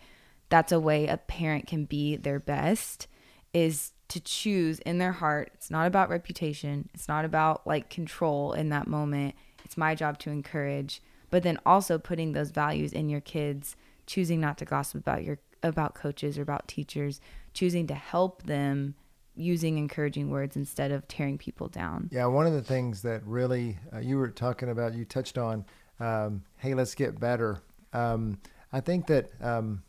that's 0.49 0.73
a 0.73 0.81
way 0.81 1.07
a 1.07 1.17
parent 1.17 1.67
can 1.67 1.85
be 1.85 2.17
their 2.17 2.39
best 2.39 3.09
is 3.53 3.93
to 4.09 4.21
choose 4.21 4.79
in 4.81 4.99
their 4.99 5.13
heart. 5.13 5.51
It's 5.55 5.71
not 5.71 5.87
about 5.87 6.11
reputation. 6.11 6.89
It's 6.95 7.09
not 7.09 7.25
about 7.25 7.67
like 7.67 7.91
control 7.91 8.53
in 8.53 8.69
that 8.69 8.87
moment. 8.87 9.35
It's 9.65 9.77
my 9.77 9.95
job 9.95 10.19
to 10.21 10.31
encourage, 10.31 11.03
but 11.31 11.43
then 11.43 11.59
also 11.65 11.99
putting 11.99 12.33
those 12.33 12.51
values 12.51 12.93
in 12.93 13.09
your 13.09 13.21
kids, 13.21 13.77
choosing 14.07 14.41
not 14.41 14.59
to 14.59 14.65
gossip 14.65 15.01
about 15.01 15.25
your 15.25 15.39
about 15.63 15.95
coaches 15.95 16.39
or 16.39 16.43
about 16.43 16.67
teachers, 16.67 17.21
choosing 17.55 17.87
to 17.87 17.95
help 17.95 18.43
them 18.43 18.95
using 19.35 19.79
encouraging 19.79 20.29
words 20.31 20.57
instead 20.57 20.91
of 20.91 21.09
tearing 21.09 21.39
people 21.39 21.69
down. 21.69 22.11
Yeah, 22.13 22.27
one 22.27 22.47
of 22.47 22.53
the 22.53 22.63
things 22.63 23.03
that 23.03 23.25
really 23.25 23.79
uh, 23.93 23.99
you 23.99 24.19
were 24.19 24.29
talking 24.29 24.69
about, 24.69 24.95
you 24.95 25.05
touched 25.05 25.39
on, 25.39 25.65
um, 26.01 26.43
hey, 26.59 26.75
let's 26.75 26.95
get 26.95 27.19
better. 27.19 27.63
Um, 27.93 28.39
I 28.73 28.81
think 28.81 29.07
that 29.07 29.31
um, 29.41 29.83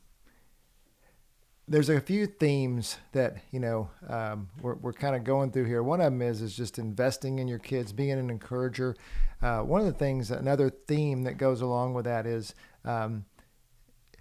there's 1.68 1.90
a 1.90 2.00
few 2.00 2.28
themes 2.28 2.98
that 3.14 3.38
you 3.52 3.60
know 3.60 3.90
um, 4.08 4.50
we're, 4.62 4.76
we're 4.76 4.94
kind 4.94 5.16
of 5.16 5.24
going 5.24 5.52
through 5.52 5.66
here. 5.66 5.82
One 5.82 6.02
of 6.02 6.06
them 6.06 6.22
is 6.22 6.42
is 6.42 6.56
just 6.56 6.80
investing 6.80 7.40
in 7.40 7.48
your 7.48 7.60
kids, 7.60 7.92
being 7.92 8.12
an 8.12 8.30
encourager. 8.30 8.96
Uh, 9.42 9.60
one 9.60 9.82
of 9.82 9.88
the 9.88 9.94
things, 9.94 10.32
another 10.32 10.70
theme 10.70 11.24
that 11.24 11.38
goes 11.38 11.62
along 11.62 11.94
with 11.94 12.06
that 12.06 12.26
is 12.26 12.56
um, 12.86 13.26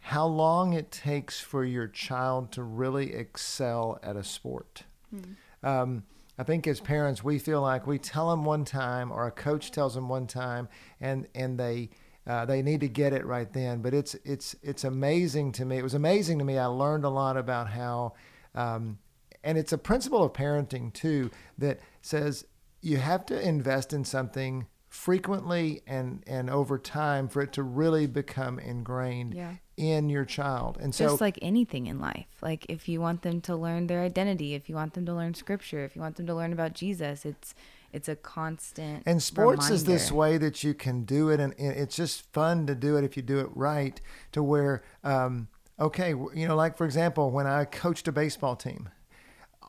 how 0.05 0.27
long 0.27 0.73
it 0.73 0.91
takes 0.91 1.41
for 1.41 1.65
your 1.65 1.87
child 1.87 2.51
to 2.51 2.63
really 2.63 3.15
excel 3.15 4.01
at 4.03 4.17
a 4.17 4.25
sport. 4.25 4.83
Hmm. 5.11 5.67
Um, 5.67 6.03
I 6.37 6.43
think 6.43 6.67
as 6.67 6.81
parents, 6.81 7.23
we 7.23 7.39
feel 7.39 7.63
like 7.63 7.87
we 7.87 7.99
tell 7.99 8.29
them 8.31 8.45
one 8.45 8.65
time, 8.65 9.13
or 9.13 9.29
a 9.29 9.31
coach 9.31 9.71
tells 9.71 9.95
them 9.95 10.09
one 10.09 10.27
time, 10.27 10.69
and 11.01 11.29
and 11.37 11.57
they 11.57 11.91
uh, 12.27 12.45
they 12.47 12.63
need 12.63 12.81
to 12.81 12.89
get 12.89 13.13
it 13.13 13.25
right 13.25 13.53
then. 13.53 13.81
But 13.81 13.95
it's 13.95 14.17
it's 14.25 14.57
it's 14.61 14.83
amazing 14.83 15.53
to 15.53 15.65
me. 15.65 15.79
It 15.79 15.85
was 15.85 15.95
amazing 15.95 16.41
to 16.41 16.45
me. 16.45 16.59
I 16.59 16.67
learned 16.67 17.05
a 17.05 17.09
lot 17.09 17.37
about 17.37 17.69
how, 17.69 18.15
um, 18.57 18.99
and 19.45 19.57
it's 19.57 19.73
a 19.73 19.79
principle 19.79 20.25
of 20.25 20.33
parenting 20.33 20.93
too 20.93 21.31
that 21.59 21.79
says 22.01 22.45
you 22.81 22.97
have 22.97 23.25
to 23.27 23.41
invest 23.41 23.93
in 23.93 24.05
something 24.05 24.67
frequently 24.89 25.81
and 25.87 26.23
and 26.27 26.51
over 26.51 26.77
time 26.77 27.27
for 27.29 27.41
it 27.41 27.53
to 27.55 27.63
really 27.63 28.07
become 28.07 28.59
ingrained 28.59 29.33
yeah. 29.33 29.55
In 29.83 30.09
your 30.09 30.25
child 30.25 30.79
and 30.81 30.95
so 30.95 31.09
just 31.09 31.21
like 31.21 31.39
anything 31.43 31.87
in 31.87 31.99
life 31.99 32.27
like 32.41 32.65
if 32.69 32.89
you 32.89 33.01
want 33.01 33.23
them 33.23 33.41
to 33.41 33.57
learn 33.57 33.89
their 33.89 34.01
identity 34.01 34.55
if 34.55 34.69
you 34.69 34.75
want 34.75 34.95
them 34.95 35.05
to 35.05 35.13
learn 35.13 35.35
scripture 35.35 35.85
if 35.85 35.97
you 35.97 36.01
want 36.01 36.17
them 36.17 36.27
to 36.27 36.35
learn 36.35 36.53
about 36.53 36.73
jesus 36.73 37.25
it's 37.25 37.55
it's 37.93 38.09
a 38.09 38.15
constant 38.17 39.03
and 39.05 39.23
sports 39.23 39.65
reminder. 39.65 39.75
is 39.75 39.85
this 39.85 40.13
way 40.13 40.39
that 40.39 40.63
you 40.63 40.73
can 40.73 41.03
do 41.05 41.29
it 41.29 41.41
and 41.41 41.53
it's 41.59 41.97
just 41.97 42.33
fun 42.33 42.67
to 42.67 42.75
do 42.75 42.97
it 42.97 43.05
if 43.05 43.17
you 43.17 43.23
do 43.23 43.41
it 43.41 43.49
right 43.55 44.01
to 44.31 44.43
where 44.43 44.83
um, 45.03 45.49
okay 45.81 46.11
you 46.11 46.47
know 46.47 46.55
like 46.55 46.77
for 46.77 46.85
example 46.85 47.31
when 47.31 47.47
i 47.47 47.65
coached 47.65 48.07
a 48.07 48.13
baseball 48.13 48.55
team 48.55 48.89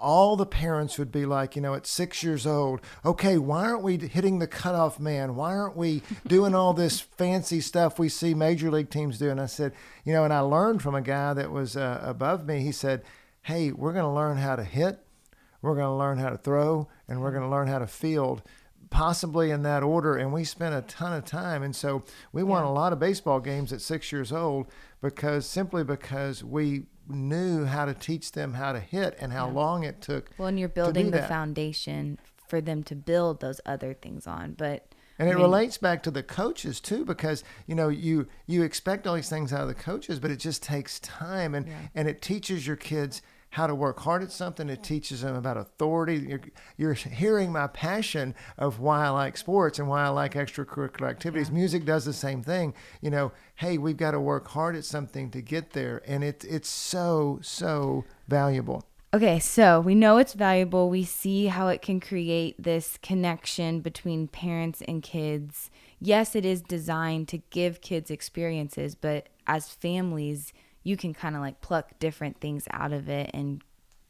all 0.04 0.36
the 0.36 0.46
parents 0.46 1.00
would 1.00 1.12
be 1.12 1.26
like, 1.26 1.56
you 1.56 1.62
know, 1.62 1.74
at 1.74 1.88
six 1.88 2.22
years 2.22 2.46
old, 2.46 2.82
okay, 3.06 3.38
why 3.38 3.66
aren't 3.66 3.84
we 3.84 3.98
hitting 3.98 4.40
the 4.40 4.48
cutoff 4.48 5.00
man? 5.00 5.36
Why 5.36 5.56
aren't 5.56 5.78
we 5.78 6.04
doing 6.28 6.54
all 6.54 6.74
this 6.74 7.00
fancy 7.00 7.62
stuff 7.62 7.98
we 7.98 8.10
see 8.10 8.34
major 8.34 8.70
league 8.70 8.90
teams 8.90 9.18
do? 9.18 9.30
And 9.30 9.40
I 9.40 9.46
said, 9.46 9.72
you 10.04 10.12
know, 10.12 10.26
and 10.26 10.34
I 10.34 10.42
learned 10.42 10.82
from 10.82 10.94
a 10.94 11.02
guy 11.02 11.34
that 11.34 11.52
was 11.52 11.78
uh, 11.78 12.02
above 12.04 12.46
me. 12.46 12.60
He 12.60 12.74
said, 12.74 13.04
hey, 13.44 13.72
we're 13.72 13.94
going 13.94 14.04
to 14.06 14.12
learn 14.12 14.38
how 14.38 14.58
to 14.58 14.64
hit, 14.64 15.00
we're 15.62 15.76
going 15.76 15.88
to 15.88 15.96
learn 15.96 16.18
how 16.18 16.30
to 16.30 16.38
throw, 16.38 16.90
and 17.08 17.22
we're 17.22 17.32
going 17.32 17.44
to 17.44 17.50
learn 17.50 17.68
how 17.68 17.80
to 17.80 17.88
field 17.88 18.44
possibly 18.90 19.50
in 19.52 19.64
that 19.64 19.84
order. 19.84 20.18
And 20.18 20.32
we 20.32 20.44
spent 20.44 20.76
a 20.76 20.82
ton 20.82 21.14
of 21.14 21.26
time. 21.26 21.64
And 21.64 21.76
so 21.76 22.04
we 22.32 22.44
won 22.44 22.64
a 22.64 22.72
lot 22.72 22.94
of 22.94 23.00
baseball 23.00 23.40
games 23.40 23.74
at 23.74 23.82
six 23.82 24.12
years 24.12 24.32
old 24.32 24.68
because 25.02 25.48
simply 25.48 25.84
because 25.84 26.44
we 26.44 26.84
knew 27.08 27.66
how 27.66 27.86
to 27.86 27.94
teach 27.94 28.32
them 28.32 28.54
how 28.54 28.72
to 28.72 28.80
hit 28.80 29.18
and 29.20 29.32
how 29.32 29.48
yeah. 29.48 29.54
long 29.54 29.84
it 29.84 30.02
took. 30.02 30.32
Well, 30.38 30.48
and 30.48 30.60
you're 30.60 30.70
building 30.70 31.12
the 31.12 31.20
that. 31.20 31.30
foundation 31.30 32.18
for 32.48 32.62
them 32.62 32.84
to 32.84 32.96
build 32.96 33.40
those 33.40 33.60
other 33.66 33.94
things 33.94 34.28
on. 34.28 34.54
But 34.54 34.88
and 35.20 35.28
it 35.28 35.34
I 35.34 35.36
mean, 35.36 35.44
relates 35.44 35.78
back 35.78 36.04
to 36.04 36.12
the 36.12 36.24
coaches 36.24 36.80
too, 36.80 37.06
because 37.06 37.44
you 37.68 37.76
know 37.76 37.90
you 37.90 38.28
you 38.48 38.64
expect 38.64 39.06
all 39.06 39.16
these 39.16 39.30
things 39.30 39.54
out 39.54 39.62
of 39.62 39.68
the 39.68 39.74
coaches, 39.74 40.20
but 40.20 40.32
it 40.32 40.38
just 40.38 40.64
takes 40.64 41.00
time, 41.00 41.54
and 41.56 41.68
yeah. 41.68 41.74
and 41.96 42.08
it 42.08 42.22
teaches 42.22 42.66
your 42.66 42.76
kids 42.76 43.22
how 43.54 43.68
to 43.68 43.76
work 43.76 44.00
hard 44.00 44.24
at 44.24 44.32
something. 44.32 44.68
It 44.68 44.82
teaches 44.82 45.22
them 45.22 45.36
about 45.36 45.58
authority. 45.58 46.26
You're, 46.28 46.42
you're 46.76 46.94
hearing 46.94 47.52
my 47.52 47.68
passion 47.68 48.34
of 48.58 48.80
why 48.80 49.06
I 49.06 49.10
like 49.10 49.38
sports 49.38 49.78
and 49.78 49.88
why 49.88 50.04
I 50.04 50.08
like 50.08 50.34
extracurricular 50.34 51.08
activities. 51.08 51.50
Yeah. 51.50 51.54
Music 51.54 51.86
does 51.86 52.04
the 52.04 52.14
same 52.14 52.42
thing. 52.42 52.74
You 53.00 53.12
know, 53.12 53.32
hey, 53.54 53.78
we've 53.78 53.96
got 53.96 54.12
to 54.12 54.20
work 54.20 54.48
hard 54.48 54.76
at 54.76 54.86
something 54.86 55.30
to 55.30 55.42
get 55.42 55.74
there, 55.74 56.02
and 56.08 56.24
it, 56.24 56.44
it's 56.50 56.68
so 56.68 57.40
so 57.44 58.06
valuable. 58.28 58.88
Okay, 59.14 59.38
so 59.38 59.80
we 59.80 59.94
know 59.94 60.18
it's 60.18 60.34
valuable. 60.34 60.90
We 60.90 61.04
see 61.04 61.46
how 61.46 61.68
it 61.68 61.84
can 61.84 62.00
create 62.00 62.56
this 62.58 62.98
connection 63.04 63.82
between 63.82 64.28
parents 64.28 64.82
and 64.88 65.04
kids. 65.04 65.70
Yes, 66.02 66.36
it 66.36 66.44
is 66.44 66.64
designed 66.64 67.28
to 67.28 67.38
give 67.52 67.82
kids 67.82 68.10
experiences, 68.10 68.96
but 68.96 69.30
as 69.46 69.70
families, 69.70 70.54
you 70.84 70.98
can 70.98 71.14
kind 71.14 71.36
of 71.36 71.42
like 71.42 71.62
pluck 71.62 71.98
different 72.00 72.40
things 72.40 72.68
out 72.72 72.94
of 72.94 73.10
it 73.10 73.32
and 73.34 73.62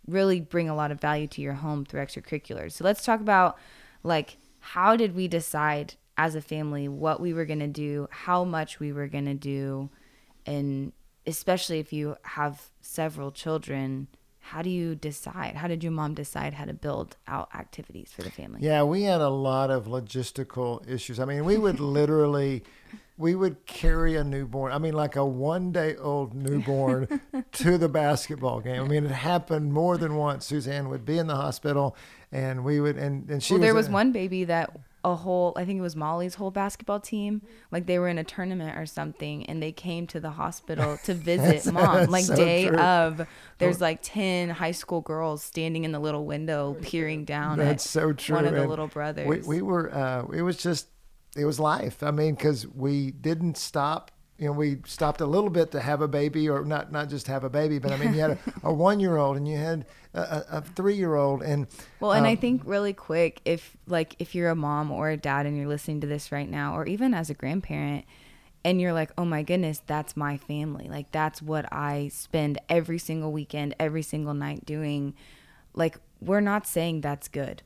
really 0.07 0.41
bring 0.41 0.69
a 0.69 0.75
lot 0.75 0.91
of 0.91 0.99
value 0.99 1.27
to 1.27 1.41
your 1.41 1.53
home 1.53 1.86
through 1.86 2.01
extracurriculars. 2.01 2.73
So 2.73 2.83
let's 2.83 3.03
talk 3.03 3.21
about 3.21 3.57
like 4.03 4.38
how 4.59 4.95
did 4.95 5.15
we 5.15 5.27
decide 5.27 5.95
as 6.17 6.36
a 6.36 6.41
family 6.41 6.88
what 6.88 7.19
we 7.19 7.33
were 7.33 7.45
going 7.45 7.59
to 7.59 7.67
do, 7.67 8.07
how 8.12 8.43
much 8.43 8.79
we 8.79 8.91
were 8.91 9.07
going 9.07 9.25
to 9.25 9.33
do, 9.33 9.89
and 10.45 10.91
especially 11.25 11.79
if 11.79 11.93
you 11.93 12.15
have 12.23 12.69
several 12.81 13.31
children, 13.31 14.07
how 14.39 14.62
do 14.62 14.69
you 14.69 14.93
decide? 14.93 15.55
How 15.55 15.67
did 15.67 15.83
your 15.83 15.93
mom 15.93 16.13
decide 16.13 16.53
how 16.53 16.65
to 16.65 16.73
build 16.73 17.15
out 17.27 17.49
activities 17.55 18.12
for 18.13 18.23
the 18.23 18.29
family? 18.29 18.59
Yeah, 18.62 18.83
we 18.83 19.03
had 19.03 19.21
a 19.21 19.29
lot 19.29 19.71
of 19.71 19.86
logistical 19.86 20.88
issues. 20.88 21.19
I 21.19 21.25
mean, 21.25 21.45
we 21.45 21.57
would 21.57 21.79
literally 21.81 22.63
we 23.17 23.36
would 23.36 23.65
carry 23.65 24.15
a 24.15 24.23
newborn, 24.23 24.71
I 24.71 24.80
mean, 24.80 24.93
like 24.93 25.15
a 25.15 25.26
one 25.26 25.71
day 25.71 25.95
old 25.95 26.34
newborn 26.34 27.21
to 27.54 27.78
the 27.78 27.89
basketball 27.89 28.60
game. 28.60 28.82
I 28.82 28.88
mean, 28.88 29.06
it 29.06 29.12
happened 29.12 29.71
more 29.71 29.97
than 29.97 30.15
once. 30.15 30.45
Suzanne 30.45 30.89
would 30.89 31.06
be 31.06 31.19
in 31.19 31.28
the 31.28 31.36
hospital 31.36 31.95
and 32.32 32.63
we 32.63 32.80
would, 32.80 32.97
and, 32.97 33.30
and 33.30 33.43
she 33.43 33.54
well, 33.54 33.60
was, 33.60 33.65
there 33.67 33.76
was 33.76 33.89
one 33.89 34.12
baby 34.12 34.45
that 34.45 34.76
a 35.04 35.15
whole, 35.15 35.54
I 35.56 35.65
think 35.65 35.78
it 35.78 35.82
was 35.82 35.95
Molly's 35.95 36.36
whole 36.36 36.49
basketball 36.49 36.99
team. 36.99 37.43
Like 37.71 37.86
they 37.86 37.99
were 37.99 38.08
in 38.08 38.17
a 38.17 38.23
tournament 38.23 38.80
or 38.80 38.88
something 38.88 39.45
and 39.45 39.62
they 39.62 39.71
came 39.71 40.08
to 40.08 40.19
the 40.19 40.32
hospital 40.32 40.97
to 41.04 41.13
visit 41.13 41.71
mom. 41.71 42.08
Like 42.08 42.26
so 42.26 42.36
day 42.36 42.67
true. 42.67 42.80
of, 42.80 43.28
there's 43.60 43.80
like 43.80 43.99
10 44.02 44.49
high 44.49 44.71
school 44.71 45.02
girls 45.02 45.43
standing 45.43 45.84
in 45.84 45.91
the 45.91 45.99
little 45.99 46.26
window 46.26 46.76
peering 46.82 47.26
down 47.26 47.60
That's 47.60 47.88
so 47.88 48.12
true. 48.12 48.38
one 48.38 48.45
of 48.45 48.56
the 48.56 48.65
little 48.65 48.88
brothers. 48.88 49.28
We, 49.28 49.58
we 49.58 49.62
were, 49.62 49.93
uh, 49.93 50.26
it 50.34 50.41
was 50.41 50.58
just, 50.58 50.88
it 51.36 51.46
was 51.46 51.60
life. 51.60 52.04
I 52.04 52.12
mean, 52.12 52.36
because 52.36 52.67
we 52.67 53.12
didn't 53.12 53.58
stop 53.58 54.12
you 54.38 54.48
know, 54.48 54.54
we 54.54 54.80
stopped 54.86 55.22
a 55.22 55.26
little 55.26 55.50
bit 55.50 55.72
to 55.72 55.80
have 55.80 56.02
a 56.02 56.08
baby, 56.08 56.50
or 56.50 56.65
not 56.65 56.91
not 56.91 57.08
just 57.08 57.28
have 57.28 57.43
a 57.43 57.50
baby, 57.50 57.80
but 57.80 57.91
I 57.91 57.98
mean, 57.98 58.13
you 58.13 58.19
had 58.19 58.32
a, 58.32 58.38
a 58.63 58.74
one 58.74 59.00
year 59.00 59.15
old 59.15 59.38
and 59.38 59.48
you 59.48 59.58
had 59.58 59.86
a, 60.13 60.43
a, 60.52 60.62
three 60.62 60.96
year 60.96 61.15
old, 61.15 61.43
and 61.43 61.67
Well, 62.00 62.12
and 62.12 62.26
I 62.26 62.32
um, 62.32 62.38
think 62.38 62.62
really 62.65 62.93
quick, 62.93 63.41
if 63.46 63.78
like 63.88 64.15
if 64.19 64.34
you're 64.34 64.50
a 64.50 64.56
mom 64.56 64.91
or 64.91 65.10
a 65.10 65.17
dad 65.17 65.46
and 65.46 65.56
you're 65.56 65.67
listening 65.67 66.02
to 66.02 66.08
this 66.08 66.32
right 66.32 66.50
now, 66.50 66.76
or 66.76 66.86
even 66.86 67.13
as 67.13 67.30
a 67.30 67.34
grandparent, 67.34 68.06
and 68.65 68.82
you're 68.82 68.93
like, 68.93 69.12
oh 69.17 69.26
my 69.26 69.43
goodness, 69.43 69.82
that's 69.86 70.17
my 70.17 70.38
family. 70.38 70.89
Like 70.89 71.12
that's 71.12 71.41
what 71.41 71.72
I 71.72 72.10
spend 72.10 72.60
every 72.67 72.98
single 72.98 73.32
weekend, 73.32 73.76
every 73.80 74.02
single 74.02 74.34
night 74.34 74.65
doing. 74.65 75.13
Like 75.76 75.98
we're 76.22 76.41
not 76.41 76.65
saying 76.65 77.02
that's 77.02 77.28
good, 77.28 77.62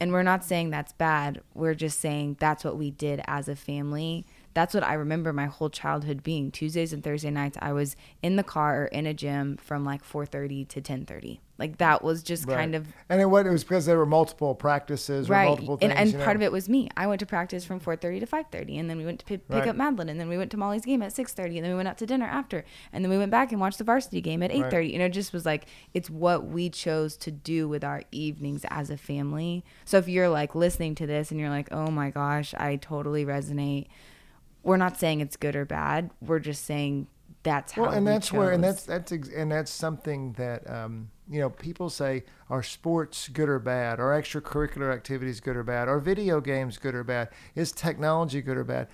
and 0.00 0.12
we're 0.12 0.22
not 0.22 0.44
saying 0.44 0.70
that's 0.70 0.92
bad. 0.92 1.40
We're 1.54 1.74
just 1.74 2.00
saying 2.00 2.36
that's 2.38 2.64
what 2.64 2.76
we 2.76 2.90
did 2.90 3.20
as 3.26 3.48
a 3.48 3.56
family. 3.56 4.26
That's 4.58 4.74
what 4.74 4.82
I 4.82 4.94
remember 4.94 5.32
my 5.32 5.46
whole 5.46 5.70
childhood 5.70 6.24
being. 6.24 6.50
Tuesdays 6.50 6.92
and 6.92 7.04
Thursday 7.04 7.30
nights, 7.30 7.56
I 7.62 7.72
was 7.72 7.94
in 8.22 8.34
the 8.34 8.42
car 8.42 8.82
or 8.82 8.86
in 8.86 9.06
a 9.06 9.14
gym 9.14 9.56
from 9.56 9.84
like 9.84 10.02
4:30 10.02 10.66
to 10.70 10.80
10:30. 10.80 11.38
Like 11.58 11.78
that 11.78 12.02
was 12.02 12.24
just 12.24 12.48
kind 12.48 12.74
of 12.74 12.86
and 13.08 13.20
it, 13.20 13.26
was- 13.26 13.46
it 13.46 13.50
was 13.50 13.62
because 13.64 13.86
there 13.86 13.96
were 13.98 14.06
multiple 14.06 14.54
practices, 14.56 15.28
or 15.28 15.32
right 15.34 15.44
multiple 15.46 15.76
things, 15.76 15.92
and, 15.92 15.98
and 16.14 16.14
part 16.24 16.36
know. 16.36 16.40
of 16.40 16.42
it 16.42 16.52
was 16.52 16.68
me 16.68 16.88
i 16.96 17.04
went 17.08 17.18
to 17.18 17.26
practice 17.26 17.64
from 17.64 17.80
4.30 17.80 18.20
to 18.20 18.26
5.30 18.26 18.78
and 18.78 18.88
then 18.88 18.96
we 18.96 19.04
went 19.04 19.18
to 19.20 19.26
pick, 19.26 19.46
pick 19.48 19.58
Right. 19.60 19.68
up 19.68 19.74
madeline 19.74 20.08
and 20.08 20.20
then 20.20 20.28
we 20.28 20.38
went 20.38 20.52
to 20.52 20.56
molly's 20.56 20.84
game 20.84 21.02
at 21.02 21.10
6.30 21.12 21.56
and 21.56 21.64
then 21.64 21.70
we 21.72 21.74
went 21.76 21.88
out 21.88 21.98
to 21.98 22.06
dinner 22.06 22.26
after 22.26 22.64
and 22.92 23.04
then 23.04 23.10
we 23.10 23.18
went 23.18 23.32
back 23.32 23.50
and 23.50 23.60
watched 23.60 23.78
the 23.78 23.84
varsity 23.84 24.20
game 24.20 24.40
at 24.44 24.52
8.30 24.52 24.72
Right. 24.72 24.90
you 24.92 24.98
know 25.00 25.06
it 25.06 25.12
just 25.22 25.32
was 25.32 25.44
like 25.44 25.66
it's 25.94 26.08
what 26.08 26.46
we 26.46 26.70
chose 26.70 27.16
to 27.18 27.32
do 27.32 27.68
with 27.68 27.82
our 27.82 28.02
evenings 28.12 28.64
as 28.70 28.88
a 28.88 28.96
family 28.96 29.64
so 29.84 29.98
if 29.98 30.06
you're 30.08 30.28
like 30.28 30.54
listening 30.54 30.94
to 30.96 31.06
this 31.08 31.32
and 31.32 31.40
you're 31.40 31.50
like 31.50 31.68
oh 31.72 31.90
my 31.90 32.10
gosh 32.10 32.54
i 32.56 32.76
totally 32.76 33.24
resonate 33.26 33.86
we're 34.62 34.76
not 34.76 34.98
saying 34.98 35.20
it's 35.20 35.36
good 35.36 35.54
or 35.56 35.64
bad 35.64 36.10
we're 36.20 36.38
just 36.38 36.64
saying 36.64 37.06
that's 37.44 37.72
how 37.72 37.82
Well, 37.82 37.92
and 37.92 38.04
we 38.04 38.12
that's 38.12 38.32
where, 38.32 38.50
and 38.50 38.62
that's 38.62 38.82
that's 38.82 39.12
ex- 39.12 39.28
and 39.28 39.50
that's 39.50 39.70
something 39.70 40.32
that 40.32 40.68
um, 40.68 41.10
you 41.30 41.40
know 41.40 41.48
people 41.50 41.88
say 41.88 42.24
are 42.50 42.64
sports 42.64 43.28
good 43.28 43.48
or 43.48 43.60
bad, 43.60 44.00
are 44.00 44.10
extracurricular 44.20 44.92
activities 44.92 45.38
good 45.40 45.56
or 45.56 45.62
bad, 45.62 45.88
are 45.88 46.00
video 46.00 46.40
games 46.40 46.78
good 46.78 46.96
or 46.96 47.04
bad, 47.04 47.28
is 47.54 47.70
technology 47.70 48.42
good 48.42 48.56
or 48.56 48.64
bad? 48.64 48.88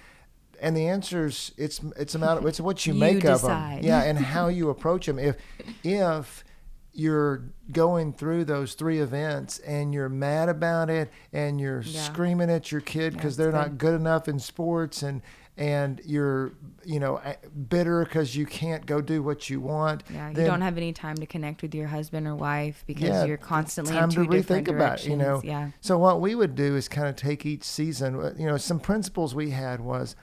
And 0.60 0.76
the 0.76 0.86
answer 0.86 1.26
is 1.26 1.52
it's 1.56 1.80
it's 1.96 2.14
about 2.14 2.44
it's 2.44 2.60
what 2.60 2.84
you, 2.86 2.92
You 2.94 3.00
make 3.00 3.24
of 3.24 3.40
them, 3.42 3.78
yeah, 3.82 4.02
and 4.02 4.18
how 4.34 4.48
you 4.48 4.68
approach 4.68 5.06
them. 5.06 5.18
If 5.18 5.36
if 5.82 6.44
you're 6.92 7.42
going 7.72 8.12
through 8.12 8.44
those 8.44 8.74
three 8.74 8.98
events 9.00 9.58
and 9.60 9.92
you're 9.92 10.08
mad 10.08 10.48
about 10.48 10.88
it 10.90 11.10
and 11.32 11.60
you're 11.60 11.80
Yeah. 11.82 12.02
screaming 12.04 12.50
at 12.50 12.70
your 12.70 12.80
kid 12.82 13.14
because 13.14 13.32
it's 13.32 13.36
they're 13.38 13.50
good. 13.50 13.56
not 13.56 13.78
good 13.78 13.94
enough 13.94 14.28
in 14.28 14.38
sports 14.38 15.02
and 15.02 15.20
and 15.56 16.00
you're 16.04 16.52
you 16.84 16.98
know 16.98 17.20
bitter 17.68 18.04
because 18.04 18.34
you 18.36 18.44
can't 18.44 18.86
go 18.86 19.00
do 19.00 19.22
what 19.22 19.48
you 19.48 19.60
want 19.60 20.02
yeah, 20.12 20.28
you 20.30 20.34
then 20.34 20.46
don't 20.46 20.60
have 20.62 20.76
any 20.76 20.92
time 20.92 21.14
to 21.16 21.26
connect 21.26 21.62
with 21.62 21.74
your 21.74 21.86
husband 21.86 22.26
or 22.26 22.34
wife 22.34 22.82
because 22.86 23.08
yeah, 23.08 23.24
you're 23.24 23.36
constantly 23.36 23.94
time 23.94 24.04
in 24.04 24.10
two 24.10 24.24
to 24.24 24.30
different 24.30 24.66
rethink 24.66 24.74
about 24.74 25.00
it, 25.04 25.08
you 25.08 25.16
know. 25.16 25.40
Yeah. 25.44 25.70
so 25.80 25.96
what 25.98 26.20
we 26.20 26.34
would 26.34 26.54
do 26.56 26.74
is 26.76 26.88
kind 26.88 27.06
of 27.06 27.14
take 27.14 27.46
each 27.46 27.62
season 27.62 28.16
uh, 28.20 28.34
you 28.36 28.46
know 28.46 28.56
some 28.56 28.80
principles 28.80 29.34
we 29.34 29.50
had 29.50 29.80
was 29.80 30.16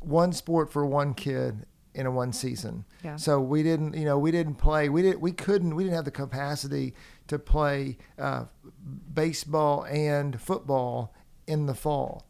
one 0.00 0.32
sport 0.32 0.72
for 0.72 0.84
one 0.84 1.14
kid 1.14 1.64
in 1.94 2.06
a 2.06 2.10
one 2.10 2.32
season 2.32 2.84
Yeah. 3.04 3.16
so 3.16 3.40
we 3.40 3.62
didn't 3.62 3.94
you 3.94 4.04
know 4.04 4.18
we 4.18 4.30
didn't 4.32 4.54
play 4.56 4.88
we 4.88 5.02
didn't 5.02 5.20
we 5.20 5.32
couldn't 5.32 5.76
we 5.76 5.84
didn't 5.84 5.96
have 5.96 6.04
the 6.04 6.10
capacity 6.10 6.94
to 7.28 7.38
play 7.38 7.98
uh, 8.18 8.44
baseball 9.12 9.84
and 9.84 10.40
football 10.40 11.14
in 11.46 11.66
the 11.66 11.74
fall 11.74 12.26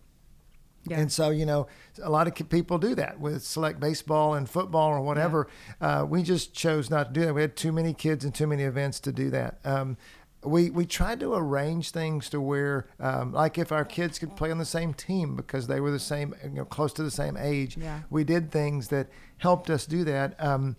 Yeah. 0.87 0.99
and 1.01 1.13
so, 1.13 1.29
you 1.31 1.45
know, 1.45 1.67
a 2.03 2.09
lot 2.09 2.27
of 2.27 2.49
people 2.49 2.79
do 2.79 2.95
that 2.95 3.21
with 3.21 3.43
select 3.45 3.81
baseball 3.81 4.35
and 4.35 4.49
football 4.49 4.89
or 4.91 5.01
whatever. 5.03 5.47
Uh, 5.81 6.07
we 6.09 6.23
just 6.23 6.55
chose 6.55 6.89
not 6.89 7.13
to 7.13 7.21
do 7.21 7.27
that. 7.27 7.35
We 7.35 7.43
had 7.43 7.55
too 7.55 7.71
many 7.73 7.93
kids 7.93 8.25
and 8.25 8.35
too 8.35 8.47
many 8.47 8.63
events 8.63 8.99
to 9.01 9.13
do 9.13 9.29
that. 9.31 9.59
Um, 9.65 9.99
we, 10.43 10.71
we 10.71 10.87
tried 10.87 11.21
to 11.21 11.35
arrange 11.35 11.91
things 11.91 12.31
to 12.31 12.41
where, 12.41 12.87
um, 12.99 13.31
like 13.33 13.59
if 13.59 13.73
our 13.73 13.85
kids 13.85 14.19
could 14.19 14.37
play 14.37 14.51
on 14.51 14.57
the 14.57 14.65
same 14.65 14.95
team 14.95 15.37
because 15.37 15.67
they 15.67 15.81
were 15.81 15.91
the 15.91 15.99
same, 15.99 16.35
you 16.43 16.51
know, 16.51 16.65
close 16.65 16.95
to 16.95 17.03
the 17.03 17.11
same 17.11 17.37
age, 17.37 17.77
Yeah. 17.77 18.01
we 18.09 18.25
did 18.25 18.51
things 18.51 18.89
that 18.89 19.09
helped 19.37 19.69
us 19.69 19.85
do 19.85 20.03
that. 20.05 20.43
Um, 20.43 20.77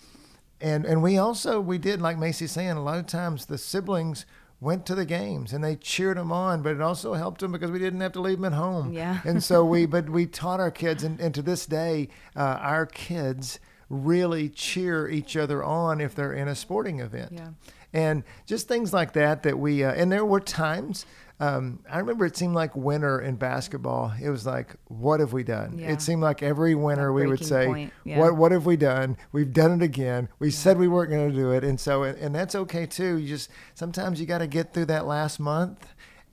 and 0.59 0.85
and 0.85 1.01
we 1.01 1.17
also 1.17 1.59
we 1.61 1.77
did 1.79 2.01
like 2.01 2.17
Macy's 2.19 2.51
saying 2.51 2.71
a 2.71 2.83
lot 2.83 2.97
of 2.99 3.07
times 3.07 3.45
the 3.47 3.57
siblings 3.57 4.25
went 4.61 4.85
to 4.85 4.95
the 4.95 5.05
games 5.05 5.51
and 5.51 5.63
they 5.63 5.75
cheered 5.75 6.15
them 6.15 6.31
on, 6.31 6.61
but 6.61 6.73
it 6.73 6.81
also 6.81 7.15
helped 7.15 7.41
them 7.41 7.51
because 7.51 7.71
we 7.71 7.79
didn't 7.79 7.99
have 7.99 8.13
to 8.13 8.21
leave 8.21 8.37
them 8.37 8.53
at 8.53 8.53
home. 8.53 8.93
Yeah. 8.93 9.19
And 9.25 9.43
so 9.43 9.65
we, 9.65 9.85
but 9.87 10.09
we 10.09 10.27
taught 10.27 10.59
our 10.61 10.71
kids, 10.71 11.03
and, 11.03 11.19
and 11.19 11.33
to 11.33 11.41
this 11.41 11.65
day, 11.65 12.07
uh, 12.35 12.59
our 12.61 12.85
kids 12.85 13.59
really 13.89 14.47
cheer 14.47 15.09
each 15.09 15.35
other 15.35 15.63
on 15.63 15.99
if 15.99 16.15
they're 16.15 16.31
in 16.31 16.47
a 16.47 16.55
sporting 16.55 16.99
event. 16.99 17.33
Yeah. 17.33 17.49
And 17.91 18.23
just 18.45 18.69
things 18.69 18.93
like 18.93 19.13
that 19.13 19.43
that 19.43 19.59
we, 19.59 19.83
uh, 19.83 19.91
and 19.91 20.09
there 20.11 20.23
were 20.23 20.39
times. 20.39 21.05
Um, 21.41 21.79
I 21.89 21.97
remember 21.97 22.25
it 22.27 22.37
seemed 22.37 22.53
like 22.53 22.75
winter 22.75 23.19
in 23.19 23.35
basketball. 23.35 24.13
It 24.21 24.29
was 24.29 24.45
like, 24.45 24.75
what 24.89 25.19
have 25.19 25.33
we 25.33 25.43
done? 25.43 25.79
Yeah. 25.79 25.91
It 25.91 25.99
seemed 25.99 26.21
like 26.21 26.43
every 26.43 26.75
winter 26.75 27.11
we 27.11 27.25
would 27.25 27.43
say, 27.43 27.89
yeah. 28.03 28.19
what 28.19 28.37
what 28.37 28.51
have 28.51 28.67
we 28.67 28.77
done? 28.77 29.17
We've 29.31 29.51
done 29.51 29.81
it 29.81 29.83
again. 29.83 30.29
We 30.37 30.51
said 30.51 30.77
we 30.77 30.87
weren't 30.87 31.09
going 31.09 31.31
to 31.31 31.35
do 31.35 31.51
it, 31.51 31.63
and 31.63 31.79
so 31.79 32.03
and, 32.03 32.15
and 32.19 32.35
that's 32.35 32.53
okay 32.53 32.85
too. 32.85 33.15
You 33.17 33.27
just 33.27 33.49
sometimes 33.73 34.19
you 34.19 34.27
got 34.27 34.37
to 34.37 34.47
get 34.47 34.71
through 34.71 34.85
that 34.85 35.07
last 35.07 35.39
month 35.39 35.87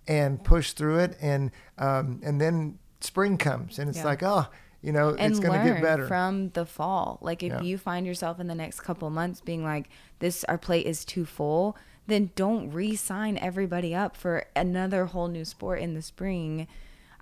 and 0.06 0.44
push 0.44 0.72
through 0.72 0.98
it, 0.98 1.16
and 1.22 1.52
um, 1.78 2.20
and 2.22 2.38
then 2.38 2.78
spring 3.00 3.38
comes, 3.38 3.78
and 3.78 3.88
it's 3.88 3.98
Yeah. 3.98 4.04
like 4.04 4.22
oh, 4.22 4.46
you 4.82 4.92
know, 4.92 5.14
and 5.14 5.32
it's 5.32 5.40
going 5.40 5.58
to 5.58 5.72
get 5.72 5.82
better. 5.82 6.06
from 6.06 6.50
the 6.50 6.66
fall. 6.66 7.18
Like 7.22 7.42
if 7.42 7.52
Yeah. 7.52 7.62
you 7.62 7.78
find 7.78 8.06
yourself 8.06 8.38
in 8.40 8.46
the 8.46 8.54
next 8.54 8.80
couple 8.80 9.08
months 9.08 9.40
being 9.40 9.64
like, 9.64 9.88
"This 10.18 10.44
our 10.44 10.58
plate 10.58 10.84
is 10.86 11.06
too 11.06 11.24
full," 11.24 11.78
then 12.08 12.30
don't 12.34 12.70
re-sign 12.72 13.38
everybody 13.38 13.94
up 13.94 14.16
for 14.16 14.46
another 14.56 15.06
whole 15.06 15.28
new 15.28 15.44
sport 15.44 15.80
in 15.80 15.94
the 15.94 16.02
spring. 16.02 16.66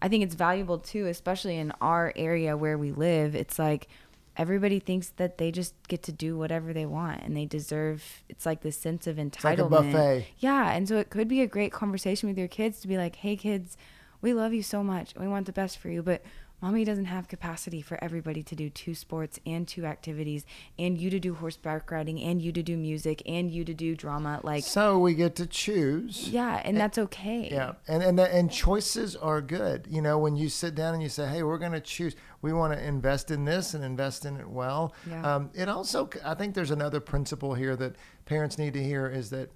I 0.01 0.09
think 0.09 0.23
it's 0.23 0.35
valuable 0.35 0.79
too, 0.79 1.07
especially 1.07 1.57
in 1.59 1.73
our 1.81 2.13
area 2.17 2.57
where 2.57 2.79
we 2.79 2.93
live. 2.93 3.35
It's 3.35 3.59
like 3.59 3.89
everybody 4.37 4.79
thinks 4.79 5.09
that 5.17 5.39
they 5.39 5.51
just 5.51 5.75
get 5.89 6.03
to 6.05 6.13
do 6.13 6.39
whatever 6.39 6.73
they 6.73 6.87
want 6.87 7.23
and 7.23 7.37
they 7.37 7.47
deserve. 7.47 8.23
It's 8.29 8.47
like 8.47 8.63
this 8.63 8.77
sense 8.79 9.07
of 9.07 9.17
entitlement. 9.17 9.45
like 9.45 9.59
a 9.59 9.65
buffet. 9.65 10.27
Yeah, 10.39 10.71
and 10.71 10.89
so 10.89 10.99
it 10.99 11.11
could 11.11 11.29
be 11.29 11.43
a 11.43 11.47
great 11.47 11.73
conversation 11.73 12.29
with 12.29 12.39
your 12.39 12.49
kids 12.49 12.81
to 12.81 12.89
be 12.89 12.97
like, 12.97 13.17
"Hey 13.17 13.37
kids, 13.37 13.77
we 14.21 14.33
love 14.33 14.53
you 14.53 14.63
so 14.63 14.85
much. 14.85 15.15
We 15.19 15.27
want 15.27 15.47
the 15.47 15.53
best 15.53 15.79
for 15.79 15.89
you, 15.89 16.03
but 16.03 16.23
mommy 16.61 16.85
doesn't 16.85 17.05
have 17.07 17.29
capacity 17.29 17.83
for 17.83 18.03
everybody 18.03 18.43
to 18.43 18.55
do 18.55 18.71
two 18.71 18.95
sports 18.95 19.39
and 19.45 19.69
two 19.69 19.85
activities 19.85 20.45
and 20.79 20.99
you 20.99 21.11
to 21.11 21.21
do 21.21 21.35
horseback 21.35 21.91
riding 21.91 22.21
and 22.21 22.41
you 22.41 22.51
to 22.53 22.63
do 22.63 22.77
music 22.77 23.23
and 23.27 23.51
you 23.51 23.65
to 23.65 23.75
do 23.75 23.95
drama 23.95 24.41
like 24.43 24.65
so 24.65 24.99
we 24.99 25.15
get 25.15 25.35
to 25.37 25.47
choose. 25.47 26.29
yeah, 26.29 26.61
and 26.65 26.77
that's 26.77 26.99
okay. 26.99 27.49
Yeah, 27.51 27.73
and 27.89 28.03
and 28.03 28.19
and 28.19 28.51
choices 28.51 29.17
are 29.17 29.41
good. 29.41 29.87
You 29.91 30.03
know, 30.03 30.19
when 30.19 30.37
you 30.37 30.49
sit 30.49 30.75
down 30.75 30.95
and 30.95 31.03
you 31.03 31.09
say, 31.09 31.27
"Hey, 31.29 31.43
we're 31.43 31.59
going 31.59 31.73
to 31.73 31.81
choose. 31.81 32.15
We 32.43 32.53
want 32.53 32.73
to 32.73 32.85
invest 32.85 33.31
in 33.31 33.45
this 33.45 33.75
and 33.75 33.85
invest 33.85 34.25
in 34.25 34.37
it 34.37 34.49
well." 34.49 34.95
Yeah. 35.09 35.23
Um, 35.23 35.51
it 35.55 35.69
also, 35.69 36.09
I 36.25 36.35
think, 36.35 36.55
there's 36.55 36.71
another 36.71 37.01
principle 37.01 37.55
here 37.55 37.77
that 37.77 37.97
parents 38.25 38.59
need 38.59 38.75
to 38.75 38.83
hear 38.83 39.07
is 39.07 39.31
that 39.31 39.51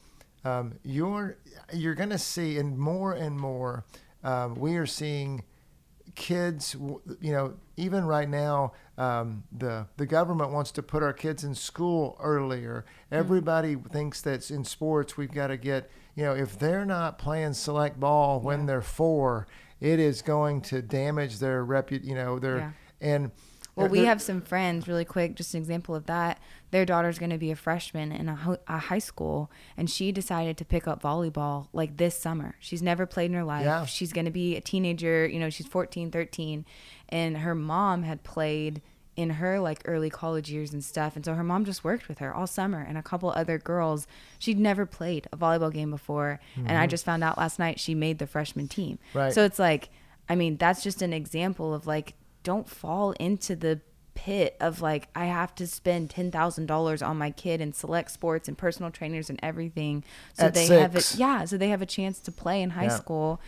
um, 0.45 0.75
you're 0.83 1.37
you're 1.73 1.95
going 1.95 2.11
to 2.11 2.19
see, 2.19 2.59
and 2.59 2.79
more 2.79 3.13
and 3.13 3.39
more, 3.39 3.85
um, 4.25 4.55
we 4.55 4.77
are 4.77 4.87
seeing 4.87 5.43
kids 6.15 6.75
you 7.21 7.33
know 7.33 7.55
even 7.77 8.05
right 8.05 8.29
now 8.29 8.73
um, 8.99 9.45
the 9.57 9.87
the 9.97 10.07
government 10.07 10.51
wants 10.51 10.71
to 10.73 10.83
put 10.83 11.03
our 11.03 11.13
kids 11.13 11.45
in 11.45 11.55
school 11.55 12.17
earlier 12.21 12.85
everybody 13.11 13.75
thinks 13.77 14.21
that 14.23 14.51
in 14.51 14.65
sports 14.65 15.17
we've 15.17 15.33
got 15.33 15.49
to 15.49 15.57
get 15.57 15.91
you 16.15 16.25
know 16.25 16.35
if 16.35 16.59
they're 16.59 16.85
not 16.85 17.19
playing 17.19 17.53
select 17.55 17.99
ball 18.01 18.41
when 18.41 18.61
Yeah. 18.61 18.67
they're 18.67 18.83
four 18.83 19.47
it 19.81 19.99
is 19.99 20.21
going 20.23 20.61
to 20.63 20.83
damage 20.83 21.39
their 21.39 21.65
repu 21.65 22.03
you 22.05 22.15
know 22.15 22.39
their 22.39 22.59
Yeah. 22.59 22.71
and 23.01 23.31
Well, 23.77 23.89
we 23.89 24.05
have 24.05 24.21
some 24.21 24.43
friends, 24.43 24.87
really 24.89 25.07
quick, 25.07 25.37
just 25.37 25.55
an 25.55 25.59
example 25.59 25.95
of 25.95 26.05
that. 26.07 26.39
Their 26.71 26.85
daughter's 26.85 27.19
going 27.19 27.31
to 27.31 27.39
be 27.39 27.51
a 27.51 27.57
freshman 27.57 28.13
in 28.13 28.29
a, 28.29 28.37
ho- 28.37 28.59
a 28.69 28.79
high 28.79 28.99
school, 28.99 29.51
and 29.77 29.91
she 29.91 30.13
decided 30.13 30.57
to 30.59 30.65
pick 30.65 30.87
up 30.87 31.03
volleyball 31.03 31.69
like 31.73 31.97
this 31.97 32.17
summer. 32.17 32.55
She's 32.61 32.83
never 32.83 33.07
played 33.07 33.31
in 33.31 33.37
her 33.37 33.45
life. 33.45 33.65
Yeah. 33.65 33.85
She's 33.87 34.13
going 34.13 34.27
to 34.27 34.31
be 34.31 34.57
a 34.57 34.61
teenager, 34.61 35.27
you 35.27 35.39
know, 35.41 35.51
she's 35.51 35.67
14, 35.67 36.11
13, 36.11 36.65
and 37.09 37.39
her 37.39 37.55
mom 37.55 38.05
had 38.05 38.23
played 38.23 38.83
in 39.17 39.31
her 39.31 39.61
like 39.61 39.83
early 39.85 40.09
college 40.09 40.51
years 40.51 40.73
and 40.73 40.83
stuff. 40.83 41.17
And 41.17 41.25
so 41.25 41.35
her 41.35 41.45
mom 41.45 41.65
just 41.65 41.85
worked 41.85 42.09
with 42.09 42.19
her 42.19 42.33
all 42.33 42.47
summer 42.47 42.81
and 42.81 42.97
a 42.97 43.03
couple 43.03 43.31
other 43.31 43.59
girls. 43.59 44.07
She'd 44.39 44.59
never 44.59 44.87
played 44.87 45.27
a 45.33 45.37
volleyball 45.37 45.73
game 45.73 45.91
before. 45.91 46.41
And 46.57 46.79
I 46.79 46.87
just 46.87 47.05
found 47.05 47.23
out 47.23 47.37
last 47.37 47.59
night 47.59 47.79
she 47.81 47.95
made 47.95 48.19
the 48.19 48.27
freshman 48.27 48.69
team. 48.69 48.99
Mm-hmm. 49.11 49.19
Right. 49.19 49.33
So 49.33 49.45
it's 49.45 49.59
like, 49.59 49.91
I 50.29 50.37
mean, 50.37 50.57
that's 50.57 50.83
just 50.83 51.03
an 51.03 51.13
example 51.13 51.75
of 51.75 51.87
like, 51.87 52.15
don't 52.45 52.69
fall 52.69 53.13
into 53.13 53.57
the 53.57 53.81
pit 54.25 54.57
of 54.61 54.83
like, 54.83 55.09
I 55.15 55.25
have 55.27 55.55
to 55.57 55.67
spend 55.67 56.11
$10,000 56.11 57.07
on 57.07 57.17
my 57.19 57.31
kid 57.31 57.61
and 57.61 57.75
select 57.75 58.11
sports 58.11 58.49
and 58.49 58.59
personal 58.59 58.91
trainers 58.91 59.31
and 59.31 59.39
everything. 59.43 60.05
So 60.35 60.47
At 60.47 60.55
they 60.55 60.67
have 60.67 60.93
six. 60.93 61.15
it. 61.15 61.19
Yeah. 61.21 61.45
So 61.47 61.57
they 61.57 61.69
have 61.71 61.81
a 61.83 61.87
chance 61.87 62.21
to 62.21 62.33
play 62.33 62.61
in 62.63 62.71
high 62.71 62.85
Yeah. 62.85 62.97
school. 62.99 63.41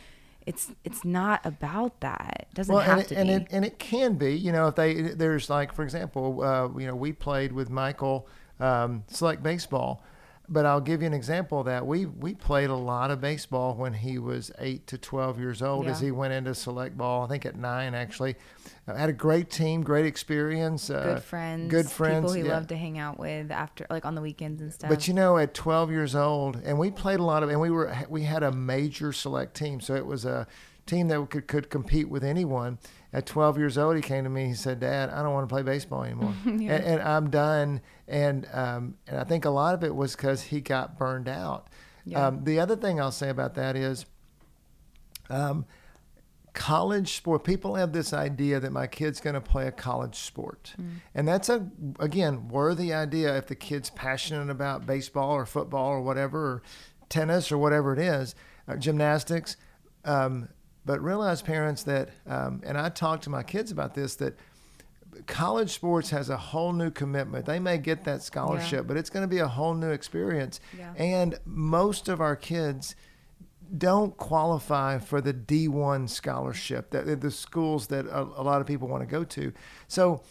it's 0.44 0.72
it's 0.82 1.04
not 1.04 1.44
about 1.46 2.00
that. 2.00 2.48
It 2.50 2.54
doesn't 2.54 2.74
well, 2.74 2.82
have 2.84 2.98
and 2.98 3.04
it, 3.04 3.08
to 3.10 3.16
and 3.16 3.28
be. 3.28 3.34
it 3.34 3.46
and 3.52 3.64
it 3.64 3.78
can 3.78 4.14
be. 4.14 4.32
You 4.36 4.50
know, 4.50 4.66
if 4.68 4.74
they 4.74 4.94
there's 5.22 5.48
like 5.48 5.72
for 5.72 5.82
example, 5.84 6.42
uh, 6.42 6.68
you 6.80 6.86
know, 6.88 6.96
we 6.96 7.12
played 7.12 7.52
with 7.52 7.70
Michael 7.70 8.26
um, 8.58 9.04
select 9.06 9.42
baseball, 9.44 10.02
but 10.48 10.66
I'll 10.66 10.80
give 10.80 11.02
you 11.02 11.06
an 11.06 11.14
example 11.14 11.60
of 11.60 11.66
that. 11.66 11.86
We 11.86 12.06
we 12.06 12.34
played 12.34 12.70
a 12.70 12.76
lot 12.76 13.10
of 13.10 13.20
baseball 13.20 13.74
when 13.74 13.94
he 13.94 14.18
was 14.18 14.50
eight 14.58 14.86
to 14.88 14.98
twelve 14.98 15.38
years 15.38 15.62
old. 15.62 15.86
As 15.86 16.00
he 16.00 16.10
went 16.10 16.32
into 16.32 16.54
select 16.54 16.96
ball, 16.96 17.24
I 17.24 17.28
think 17.28 17.46
at 17.46 17.56
nine 17.56 17.94
actually, 17.94 18.36
uh, 18.86 18.96
had 18.96 19.08
a 19.08 19.14
great 19.14 19.50
team, 19.50 19.82
great 19.82 20.06
experience, 20.06 20.90
uh, 20.90 21.14
good 21.14 21.22
friends, 21.22 21.70
good 21.70 21.90
friends. 21.90 22.24
people 22.24 22.32
he 22.32 22.42
yeah. 22.42 22.54
loved 22.54 22.68
to 22.70 22.76
hang 22.76 22.98
out 22.98 23.18
with 23.18 23.50
after, 23.50 23.86
like 23.88 24.04
on 24.04 24.14
the 24.14 24.20
weekends 24.20 24.60
and 24.60 24.72
stuff. 24.72 24.90
But 24.90 25.06
you 25.06 25.14
know, 25.14 25.38
at 25.38 25.54
12 25.54 25.90
years 25.90 26.14
old, 26.14 26.60
and 26.64 26.78
we 26.78 26.90
played 26.90 27.20
a 27.20 27.24
lot 27.24 27.42
of, 27.42 27.48
and 27.48 27.60
we 27.60 27.70
were 27.70 27.94
we 28.08 28.22
had 28.22 28.42
a 28.42 28.52
major 28.52 29.12
select 29.12 29.56
team, 29.56 29.80
so 29.80 29.94
it 29.94 30.06
was 30.06 30.24
a 30.24 30.46
team 30.86 31.08
that 31.08 31.30
could 31.30 31.46
could 31.46 31.70
compete 31.70 32.08
with 32.08 32.24
anyone. 32.24 32.78
At 33.14 33.26
12 33.26 33.58
years 33.58 33.76
old, 33.76 33.94
he 33.94 34.02
came 34.02 34.24
to 34.24 34.30
me. 34.30 34.48
He 34.48 34.54
said, 34.54 34.80
"Dad, 34.80 35.10
I 35.10 35.22
don't 35.22 35.32
want 35.32 35.48
to 35.48 35.52
play 35.52 35.62
baseball 35.62 36.02
anymore, 36.02 36.34
and, 36.44 36.70
and 36.70 37.02
I'm 37.02 37.30
done." 37.30 37.80
And 38.12 38.46
um, 38.52 38.94
and 39.08 39.18
I 39.18 39.24
think 39.24 39.46
a 39.46 39.50
lot 39.50 39.74
of 39.74 39.82
it 39.82 39.96
was 39.96 40.14
because 40.14 40.42
he 40.42 40.60
got 40.60 40.98
burned 40.98 41.28
out. 41.28 41.68
Yeah. 42.04 42.26
Um, 42.26 42.44
the 42.44 42.60
other 42.60 42.76
thing 42.76 43.00
I'll 43.00 43.10
say 43.10 43.30
about 43.30 43.54
that 43.54 43.74
is, 43.74 44.04
um, 45.30 45.64
college 46.52 47.16
sport 47.16 47.44
people 47.44 47.76
have 47.76 47.92
this 47.92 48.12
idea 48.12 48.60
that 48.60 48.72
my 48.72 48.86
kid's 48.86 49.20
going 49.20 49.32
to 49.32 49.40
play 49.40 49.66
a 49.66 49.72
college 49.72 50.16
sport 50.16 50.74
and 51.14 51.26
that's 51.26 51.48
a 51.48 51.66
again 51.98 52.46
worthy 52.48 52.92
idea 52.92 53.34
if 53.38 53.46
the 53.46 53.54
kid's 53.54 53.88
passionate 53.88 54.50
about 54.50 54.84
baseball 54.84 55.30
or 55.30 55.46
football 55.46 55.88
or 55.88 56.02
whatever 56.02 56.38
or 56.38 56.62
tennis 57.08 57.50
or 57.50 57.56
whatever 57.56 57.94
it 57.94 57.98
is 57.98 58.34
uh, 58.68 58.76
gymnastics 58.76 59.56
um, 60.04 60.46
but 60.84 61.00
realize 61.00 61.40
parents 61.40 61.84
that 61.84 62.10
um, 62.26 62.60
and 62.64 62.76
i 62.76 62.90
talk 62.90 63.22
to 63.22 63.30
my 63.30 63.42
kids 63.42 63.70
about 63.70 63.94
this 63.94 64.16
that 64.16 64.36
college 65.26 65.70
sports 65.72 66.10
has 66.10 66.28
a 66.30 66.36
whole 66.36 66.72
new 66.72 66.90
commitment. 66.90 67.46
They 67.46 67.58
may 67.58 67.78
get 67.78 68.04
that 68.04 68.22
scholarship, 68.22 68.86
but 68.86 68.96
it's 68.96 69.10
going 69.10 69.22
to 69.22 69.28
be 69.28 69.38
a 69.38 69.48
whole 69.48 69.74
new 69.74 69.90
experience. 69.90 70.60
Yeah. 70.76 70.92
And 70.96 71.38
most 71.44 72.08
of 72.08 72.20
our 72.20 72.36
kids 72.36 72.94
don't 73.76 74.16
qualify 74.16 74.98
for 74.98 75.20
the 75.20 75.32
D1 75.32 76.08
scholarship 76.08 76.90
that 76.90 77.20
the 77.20 77.30
schools 77.30 77.86
that 77.88 78.06
a, 78.06 78.20
a 78.22 78.42
lot 78.42 78.60
of 78.60 78.66
people 78.66 78.88
want 78.88 79.02
to 79.02 79.06
go 79.06 79.24
to. 79.24 79.52
So, 79.88 80.22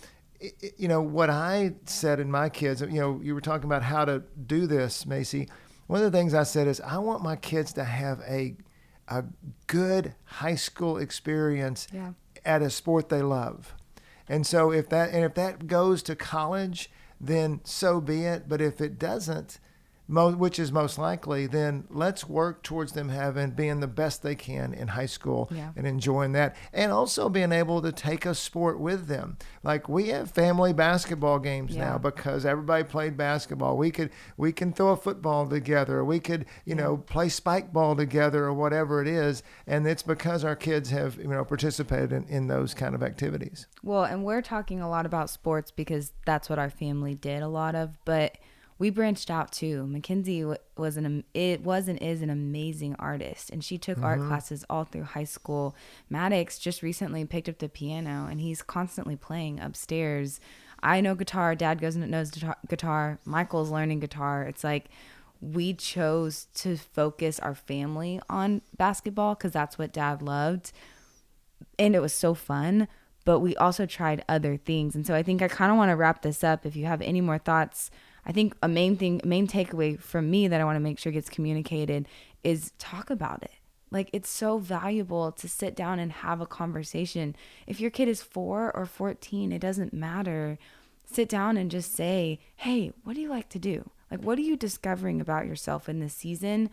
you 0.78 0.88
know, 0.88 1.02
what 1.02 1.30
I 1.30 1.74
said 1.86 2.20
in 2.20 2.30
my 2.30 2.50
kids, 2.50 2.82
you 2.82 2.88
know, 3.00 3.20
you 3.24 3.34
were 3.34 3.41
talking 3.41 3.65
about 3.65 3.84
how 3.84 4.06
to 4.06 4.24
do 4.46 4.67
this, 4.67 5.06
Macy. 5.06 5.48
One 5.88 6.04
of 6.04 6.12
the 6.12 6.17
things 6.17 6.34
I 6.34 6.44
said 6.44 6.67
is 6.67 6.80
I 6.82 6.98
want 7.00 7.24
my 7.24 7.36
kids 7.36 7.74
to 7.74 7.84
have 7.84 8.22
a 8.28 8.56
a 9.08 9.26
good 9.67 10.15
high 10.24 10.56
school 10.56 10.98
experience 10.98 11.88
Yeah. 11.91 12.12
at 12.46 12.62
a 12.62 12.70
sport 12.70 13.10
they 13.10 13.22
love. 13.22 13.76
And 14.32 14.48
so 14.48 14.72
if 14.72 14.88
that 14.88 15.10
and 15.10 15.26
if 15.26 15.34
that 15.34 15.67
goes 15.67 16.02
to 16.04 16.15
college, 16.15 16.89
then 17.20 17.60
so 17.65 18.00
be 18.00 18.24
it. 18.24 18.48
But 18.48 18.62
if 18.62 18.80
it 18.80 18.98
doesn't, 18.98 19.60
mo- 20.12 20.34
which 20.36 20.60
is 20.60 20.71
most 20.71 20.97
likely, 20.97 21.47
then 21.47 21.86
let's 21.89 22.28
work 22.28 22.62
towards 22.63 22.91
them 22.91 23.10
having 23.10 23.52
being 23.52 23.80
the 23.80 23.88
best 23.88 24.21
they 24.21 24.36
can 24.36 24.74
in 24.74 24.89
high 24.89 25.06
school 25.06 25.50
Yeah. 25.52 25.71
and 25.76 25.88
enjoying 25.88 26.34
that, 26.34 26.56
and 26.74 26.91
also 26.91 27.30
being 27.30 27.52
able 27.52 27.82
to 27.82 27.91
take 27.91 28.26
a 28.26 28.36
sport 28.36 28.80
with 28.80 29.08
them. 29.08 29.38
Like 29.63 29.88
we 29.89 30.10
have 30.10 30.30
family 30.32 30.74
basketball 30.74 31.39
games 31.39 31.76
Yeah. 31.76 31.86
now 31.91 31.97
because 31.97 32.45
everybody 32.45 32.84
played 32.84 33.15
basketball. 33.17 33.78
We 33.78 33.89
could 33.91 34.12
we 34.38 34.52
can 34.52 34.74
throw 34.74 34.89
a 34.89 34.97
football 34.97 35.47
together. 35.47 36.04
We 36.04 36.19
could 36.19 36.45
you 36.65 36.76
know 36.76 36.97
play 36.97 37.30
spike 37.30 37.71
ball 37.71 37.95
together 37.95 38.43
or 38.45 38.54
whatever 38.54 39.02
it 39.02 39.08
is, 39.08 39.41
and 39.65 39.88
it's 39.88 40.04
because 40.04 40.43
our 40.43 40.56
kids 40.56 40.89
have 40.89 41.15
you 41.17 41.28
know 41.28 41.45
participated 41.45 42.12
in, 42.12 42.26
in 42.26 42.47
those 42.47 42.74
kind 42.74 42.93
of 42.93 43.02
activities. 43.02 43.67
Well, 43.82 44.04
and 44.04 44.24
we're 44.26 44.41
talking 44.41 44.82
a 44.82 44.89
lot 44.89 45.06
about 45.06 45.30
sports 45.30 45.71
because 45.71 46.12
that's 46.26 46.50
what 46.50 46.60
our 46.60 46.69
family 46.69 47.15
did 47.15 47.41
a 47.41 47.47
lot 47.47 47.76
of, 47.76 47.97
but 48.06 48.38
we 48.82 48.89
branched 48.89 49.30
out 49.30 49.52
too. 49.52 49.86
Mackenzie 49.86 50.44
was 50.76 50.98
an 50.98 51.24
it 51.36 51.62
was 51.62 51.88
and 51.88 52.02
is 52.02 52.24
an 52.24 52.32
amazing 52.32 52.96
artist, 52.98 53.52
and 53.52 53.63
she 53.63 53.78
took 53.78 54.02
art 54.02 54.17
mm-hmm. 54.17 54.28
classes 54.28 54.65
all 54.72 54.86
through 54.86 55.04
high 55.04 55.24
school. 55.24 55.76
Maddox 56.10 56.58
just 56.58 56.82
recently 56.82 57.24
picked 57.24 57.48
up 57.48 57.60
the 57.60 57.70
piano, 57.70 58.28
and 58.28 58.41
he's 58.41 58.63
constantly 58.63 59.15
playing 59.15 59.60
upstairs. 59.60 60.39
I 60.82 61.00
know 61.00 61.13
guitar. 61.13 61.54
Dad 61.54 61.80
goes 61.80 61.96
and 61.96 62.10
knows 62.10 62.32
guitar- 62.32 62.58
guitar. 62.67 63.20
Michael's 63.24 63.70
learning 63.70 64.00
guitar. 64.00 64.41
It's 64.46 64.63
like 64.63 64.89
we 65.39 65.76
chose 65.76 66.48
to 66.56 66.76
focus 66.76 67.39
our 67.39 67.54
family 67.54 68.20
on 68.32 68.63
basketball 68.78 69.36
because 69.36 69.52
that's 69.52 69.78
what 69.78 69.94
Dad 69.94 70.24
loved 70.24 70.72
and 71.78 71.96
it 71.96 72.00
was 72.00 72.13
so 72.13 72.34
fun 72.34 72.88
but 73.26 73.39
we 73.39 73.56
also 73.58 73.86
tried 73.86 74.26
other 74.28 74.58
things 74.58 74.96
and 74.96 75.06
so 75.06 75.15
i 75.15 75.24
think 75.24 75.41
i 75.41 75.48
kind 75.48 75.72
of 75.72 75.78
want 75.78 75.89
to 75.89 75.96
wrap 75.96 76.22
this 76.22 76.44
up 76.44 76.65
if 76.65 76.76
you 76.76 76.86
have 76.86 77.02
any 77.02 77.22
more 77.22 77.38
thoughts 77.38 77.89
i 78.26 78.32
think 78.32 78.56
a 78.62 78.68
main 78.68 78.96
thing 78.96 79.22
main 79.24 79.48
takeaway 79.48 80.00
from 80.00 80.30
me 80.30 80.48
that 80.48 80.62
i 80.62 80.64
want 80.64 80.76
to 80.76 80.82
make 80.82 81.00
sure 81.00 81.12
gets 81.12 81.30
communicated 81.30 82.08
is 82.44 82.72
talk 82.78 83.10
about 83.10 83.44
it. 83.44 83.52
Like 83.92 84.10
it's 84.14 84.30
so 84.30 84.58
valuable 84.58 85.32
to 85.34 85.48
sit 85.48 85.76
down 85.76 86.00
and 86.00 86.12
have 86.12 86.40
a 86.40 86.46
conversation. 86.46 87.36
If 87.68 87.80
your 87.80 87.92
kid 87.92 88.08
is 88.08 88.22
4 88.22 88.76
or 88.76 88.86
14 88.86 89.52
it 89.52 89.60
doesn't 89.60 89.94
matter. 89.94 90.58
Sit 91.06 91.28
down 91.28 91.58
and 91.58 91.70
just 91.70 91.94
say 91.94 92.40
hey 92.56 92.94
what 93.04 93.16
do 93.16 93.22
you 93.22 93.30
like 93.30 93.50
to 93.50 93.60
do? 93.60 93.90
Like 94.10 94.24
what 94.24 94.38
are 94.38 94.44
you 94.44 94.56
discovering 94.56 95.20
about 95.20 95.46
yourself 95.46 95.90
in 95.90 96.00
this 96.00 96.14
season? 96.14 96.70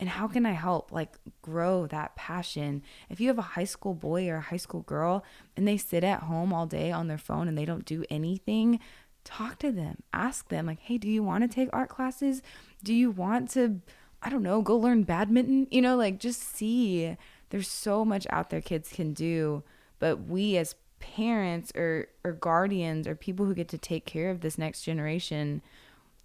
And 0.00 0.08
how 0.08 0.26
can 0.26 0.46
I 0.46 0.52
help 0.52 0.90
like 0.90 1.16
grow 1.42 1.86
that 1.86 2.16
passion? 2.16 2.82
If 3.10 3.20
you 3.20 3.28
have 3.28 3.38
a 3.38 3.42
high 3.42 3.64
school 3.64 3.94
boy 3.94 4.28
or 4.28 4.36
a 4.36 4.40
high 4.40 4.56
school 4.56 4.80
girl 4.80 5.24
and 5.56 5.68
they 5.68 5.76
sit 5.76 6.02
at 6.02 6.24
home 6.24 6.52
all 6.52 6.66
day 6.66 6.90
on 6.90 7.06
their 7.06 7.18
phone 7.18 7.46
and 7.46 7.56
they 7.56 7.66
don't 7.66 7.84
do 7.84 8.04
anything, 8.10 8.80
talk 9.24 9.58
to 9.60 9.72
them. 9.72 10.02
Ask 10.12 10.48
them 10.48 10.66
like, 10.66 10.80
"Hey, 10.80 10.98
do 10.98 11.08
you 11.08 11.22
want 11.22 11.42
to 11.42 11.48
take 11.48 11.68
art 11.72 11.88
classes? 11.88 12.42
Do 12.82 12.94
you 12.94 13.10
want 13.10 13.50
to 13.50 13.80
I 14.24 14.30
don't 14.30 14.42
know, 14.42 14.62
go 14.62 14.76
learn 14.76 15.02
badminton?" 15.02 15.66
You 15.70 15.82
know, 15.82 15.96
like 15.96 16.18
just 16.18 16.42
see 16.42 17.16
there's 17.50 17.68
so 17.68 18.04
much 18.04 18.26
out 18.30 18.50
there 18.50 18.60
kids 18.60 18.90
can 18.90 19.12
do, 19.12 19.62
but 19.98 20.26
we 20.26 20.56
as 20.56 20.74
parents 21.00 21.72
or 21.74 22.08
or 22.24 22.32
guardians 22.32 23.08
or 23.08 23.14
people 23.14 23.46
who 23.46 23.54
get 23.54 23.68
to 23.68 23.78
take 23.78 24.06
care 24.06 24.30
of 24.30 24.40
this 24.40 24.56
next 24.56 24.82
generation 24.82 25.60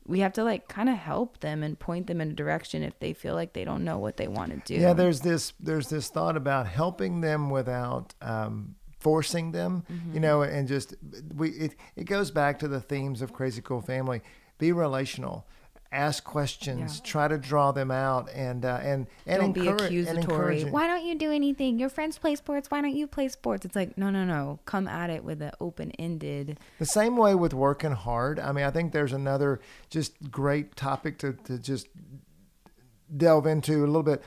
we 0.07 0.21
have 0.21 0.33
to 0.33 0.43
like 0.43 0.67
kind 0.67 0.89
of 0.89 0.95
help 0.95 1.41
them 1.41 1.62
and 1.62 1.77
point 1.77 2.07
them 2.07 2.21
in 2.21 2.31
a 2.31 2.33
direction 2.33 2.81
if 2.81 2.97
they 2.99 3.13
feel 3.13 3.36
like 3.36 3.53
they 3.53 3.65
don't 3.65 3.83
know 3.83 3.97
what 3.97 4.17
they 4.17 4.27
want 4.27 4.51
to 4.51 4.73
do. 4.73 4.81
Yeah, 4.81 4.93
there's 4.93 5.19
this 5.19 5.53
there's 5.60 5.89
this 5.89 6.10
thought 6.10 6.38
about 6.38 6.65
helping 6.65 7.21
them 7.21 7.49
without 7.49 8.13
um, 8.21 8.75
forcing 8.99 9.51
them, 9.51 9.83
Mm-hmm. 9.91 10.13
you 10.15 10.19
know, 10.19 10.41
and 10.41 10.67
just 10.67 10.95
we 11.36 11.49
it, 11.51 11.75
it 11.95 12.03
goes 12.05 12.31
back 12.31 12.60
to 12.60 12.67
the 12.67 12.79
themes 12.81 13.21
of 13.21 13.33
Crazy 13.33 13.62
Cool 13.62 13.81
Family. 13.81 14.21
Be 14.57 14.71
relational, 14.71 15.45
ask 15.91 16.23
questions, 16.23 16.97
Yeah. 16.97 17.10
try 17.12 17.27
to 17.27 17.38
draw 17.38 17.71
them 17.71 17.91
out, 17.91 18.29
and 18.33 18.65
uh, 18.65 18.79
and 18.81 19.05
and 19.27 19.39
don't 19.41 19.51
be 19.53 19.67
encourage- 19.67 19.81
and 19.93 20.07
accusatory. 20.17 20.55
encourage- 20.62 20.73
Why 20.73 20.88
don't 20.88 21.05
you 21.05 21.15
do 21.15 21.31
anything? 21.31 21.77
Your 21.79 21.89
friends 21.89 22.17
play 22.17 22.33
sports. 22.36 22.71
Why 22.71 22.81
don't 22.81 22.95
you 22.95 23.05
play 23.07 23.27
sports? 23.27 23.65
It's 23.65 23.75
like 23.75 23.97
no, 23.97 24.10
no, 24.10 24.25
no. 24.25 24.60
Come 24.65 24.88
at 24.88 25.10
it 25.12 25.23
with 25.23 25.41
an 25.43 25.51
open-ended. 25.60 26.60
The 26.79 26.86
same 26.86 27.15
way 27.17 27.36
with 27.36 27.53
working 27.53 27.91
hard. 27.91 28.39
I 28.39 28.51
mean, 28.51 28.65
I 28.65 28.71
think 28.71 28.93
there's 28.93 29.13
another 29.13 29.60
just 29.91 30.31
great 30.31 30.75
topic 30.75 31.19
to, 31.19 31.33
to 31.45 31.60
just 31.60 31.88
delve 33.15 33.45
into 33.47 33.86
a 33.86 33.88
little 33.88 34.03
bit. 34.03 34.23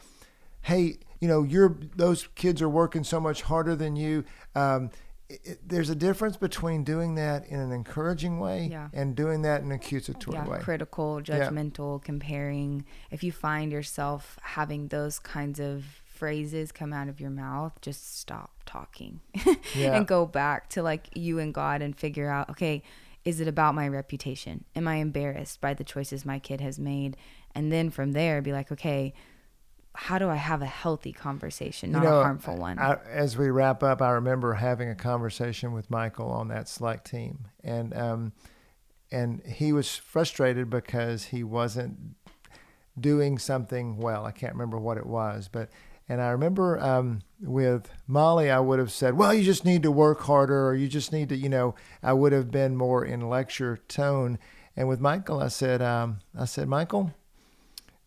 Hey, 0.62 0.98
you 1.20 1.28
know, 1.28 1.42
you're 1.42 1.76
those 1.96 2.28
kids 2.34 2.60
are 2.62 2.68
working 2.68 3.04
so 3.04 3.20
much 3.20 3.42
harder 3.42 3.76
than 3.76 3.96
you. 3.96 4.24
Um, 4.54 4.90
it, 5.28 5.60
there's 5.66 5.90
a 5.90 5.94
difference 5.94 6.36
between 6.36 6.82
doing 6.82 7.14
that 7.14 7.46
in 7.46 7.60
an 7.60 7.70
encouraging 7.70 8.40
way 8.40 8.68
Yeah. 8.70 8.88
and 8.92 9.14
doing 9.14 9.42
that 9.42 9.60
in 9.60 9.66
an 9.66 9.72
accusatory 9.72 10.36
Yeah, 10.36 10.48
way. 10.48 10.58
critical, 10.60 11.22
Yeah. 11.24 11.48
judgmental, 11.48 12.02
comparing. 12.02 12.84
If 13.12 13.22
you 13.22 13.30
find 13.30 13.70
yourself 13.70 14.38
having 14.42 14.88
those 14.88 15.18
kinds 15.20 15.60
of 15.60 15.84
phrases 16.06 16.72
come 16.72 16.92
out 16.92 17.08
of 17.08 17.20
your 17.20 17.30
mouth, 17.30 17.72
just 17.80 18.18
stop 18.18 18.50
talking 18.66 19.20
Yeah. 19.76 19.94
and 19.96 20.06
go 20.06 20.26
back 20.26 20.68
to 20.70 20.82
like 20.82 21.08
you 21.16 21.38
and 21.38 21.54
God 21.54 21.80
and 21.80 21.96
figure 21.96 22.28
out, 22.28 22.50
okay, 22.50 22.82
is 23.24 23.40
it 23.40 23.46
about 23.46 23.74
my 23.74 23.86
reputation? 23.86 24.64
Am 24.74 24.88
I 24.88 24.96
embarrassed 24.96 25.60
by 25.60 25.74
the 25.74 25.84
choices 25.84 26.24
my 26.24 26.38
kid 26.38 26.60
has 26.60 26.78
made? 26.78 27.16
And 27.54 27.70
then 27.70 27.90
from 27.90 28.12
there, 28.12 28.42
be 28.42 28.52
like, 28.52 28.72
okay, 28.72 29.12
how 29.94 30.18
do 30.18 30.28
I 30.28 30.36
have 30.36 30.62
a 30.62 30.66
healthy 30.66 31.12
conversation, 31.12 31.92
not 31.92 32.04
a 32.04 32.10
harmful 32.10 32.56
one? 32.56 32.78
I, 32.78 32.98
as 33.10 33.36
we 33.36 33.50
wrap 33.50 33.82
up, 33.82 34.00
I 34.00 34.10
remember 34.10 34.54
having 34.54 34.88
a 34.88 34.94
conversation 34.94 35.72
with 35.72 35.90
Michael 35.90 36.30
on 36.30 36.48
that 36.48 36.68
select 36.68 37.10
team, 37.10 37.46
and 37.64 37.96
um, 37.96 38.32
and 39.10 39.42
he 39.44 39.72
was 39.72 39.96
frustrated 39.96 40.70
because 40.70 41.24
he 41.26 41.42
wasn't 41.42 41.96
doing 42.98 43.38
something 43.38 43.96
well. 43.96 44.24
I 44.24 44.30
can't 44.30 44.52
remember 44.52 44.78
what 44.78 44.96
it 44.96 45.06
was, 45.06 45.48
but 45.50 45.70
and 46.08 46.20
I 46.20 46.30
remember 46.30 46.80
um, 46.80 47.20
with 47.40 47.90
Molly, 48.06 48.50
I 48.50 48.60
would 48.60 48.78
have 48.78 48.92
said, 48.92 49.16
"Well, 49.16 49.34
you 49.34 49.42
just 49.42 49.64
need 49.64 49.82
to 49.82 49.90
work 49.90 50.20
harder, 50.22 50.68
or 50.68 50.74
you 50.74 50.88
just 50.88 51.12
need 51.12 51.28
to, 51.30 51.36
you 51.36 51.48
know." 51.48 51.74
I 52.02 52.12
would 52.12 52.32
have 52.32 52.50
been 52.50 52.76
more 52.76 53.04
in 53.04 53.28
lecture 53.28 53.78
tone, 53.88 54.38
and 54.76 54.88
with 54.88 55.00
Michael, 55.00 55.40
I 55.40 55.48
said, 55.48 55.82
um, 55.82 56.20
"I 56.36 56.44
said, 56.44 56.68
Michael." 56.68 57.12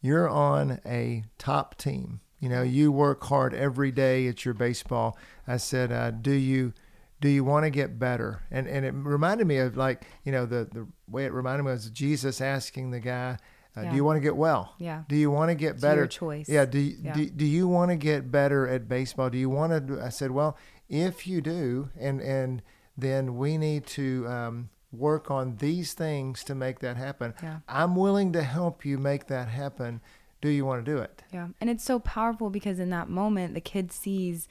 You're 0.04 0.30
on 0.30 0.80
a 0.86 1.24
top 1.40 1.76
team. 1.80 2.20
You 2.40 2.50
know, 2.50 2.62
you 2.62 2.92
work 2.92 3.24
hard 3.24 3.54
every 3.56 3.92
day 3.92 4.28
at 4.28 4.44
your 4.46 4.54
baseball. 4.54 5.18
I 5.48 5.58
said, 5.58 5.92
uh, 5.92 6.12
do 6.12 6.34
you 6.34 6.74
do 7.22 7.30
you 7.30 7.44
want 7.46 7.64
to 7.64 7.70
get 7.70 7.98
better? 7.98 8.44
And 8.52 8.68
and 8.68 8.86
it 8.86 8.94
reminded 8.94 9.48
me 9.48 9.58
of 9.58 9.78
like 9.78 10.04
you 10.26 10.32
know 10.34 10.46
the 10.46 10.68
the 10.72 10.86
way 11.08 11.24
it 11.26 11.32
reminded 11.34 11.64
me 11.64 11.72
was 11.72 11.90
Jesus 11.90 12.42
asking 12.42 12.92
the 12.92 13.00
guy. 13.00 13.38
Uh, 13.76 13.82
Yeah. 13.84 13.90
Do 13.92 13.96
you 13.96 14.04
want 14.04 14.18
to 14.18 14.22
get 14.22 14.36
well? 14.36 14.76
Yeah. 14.78 15.04
Do 15.08 15.16
you 15.16 15.32
want 15.32 15.50
to 15.50 15.56
get 15.56 15.76
It's 15.76 15.82
better? 15.82 16.02
your 16.02 16.08
choice. 16.08 16.48
Yeah. 16.50 16.66
Do 16.66 16.78
you, 16.80 16.96
Yeah. 17.02 17.14
Do, 17.14 17.30
do 17.30 17.46
you 17.46 17.68
want 17.68 17.90
to 17.92 17.96
get 17.96 18.30
better 18.30 18.68
at 18.68 18.88
baseball? 18.88 19.30
Do 19.32 19.38
you 19.40 19.50
want 19.50 19.72
to? 19.72 19.80
do- 19.80 20.00
I 20.02 20.10
said, 20.10 20.30
well, 20.32 20.56
if 20.90 21.26
you 21.26 21.40
do, 21.42 21.90
and 21.98 22.22
and 22.22 22.62
then 22.98 23.36
we 23.38 23.58
need 23.58 23.88
to 23.88 24.28
um, 24.28 24.70
work 24.94 25.32
on 25.32 25.58
these 25.58 25.94
things 25.94 26.44
to 26.46 26.56
make 26.56 26.80
that 26.80 26.96
happen. 26.98 27.34
Yeah. 27.42 27.60
I'm 27.68 27.96
willing 27.96 28.32
to 28.34 28.44
help 28.44 28.86
you 28.86 28.98
make 28.98 29.28
that 29.28 29.48
happen. 29.50 30.02
Do 30.42 30.50
you 30.50 30.66
want 30.66 30.86
to 30.86 30.92
do 30.92 30.98
it? 31.00 31.24
Yeah. 31.32 31.48
And 31.60 31.70
it's 31.70 31.84
so 31.84 32.00
powerful 32.00 32.50
because 32.50 32.80
in 32.80 32.90
that 32.92 33.10
moment, 33.10 33.54
the 33.54 33.62
kid 33.62 33.92
sees, 33.92 34.48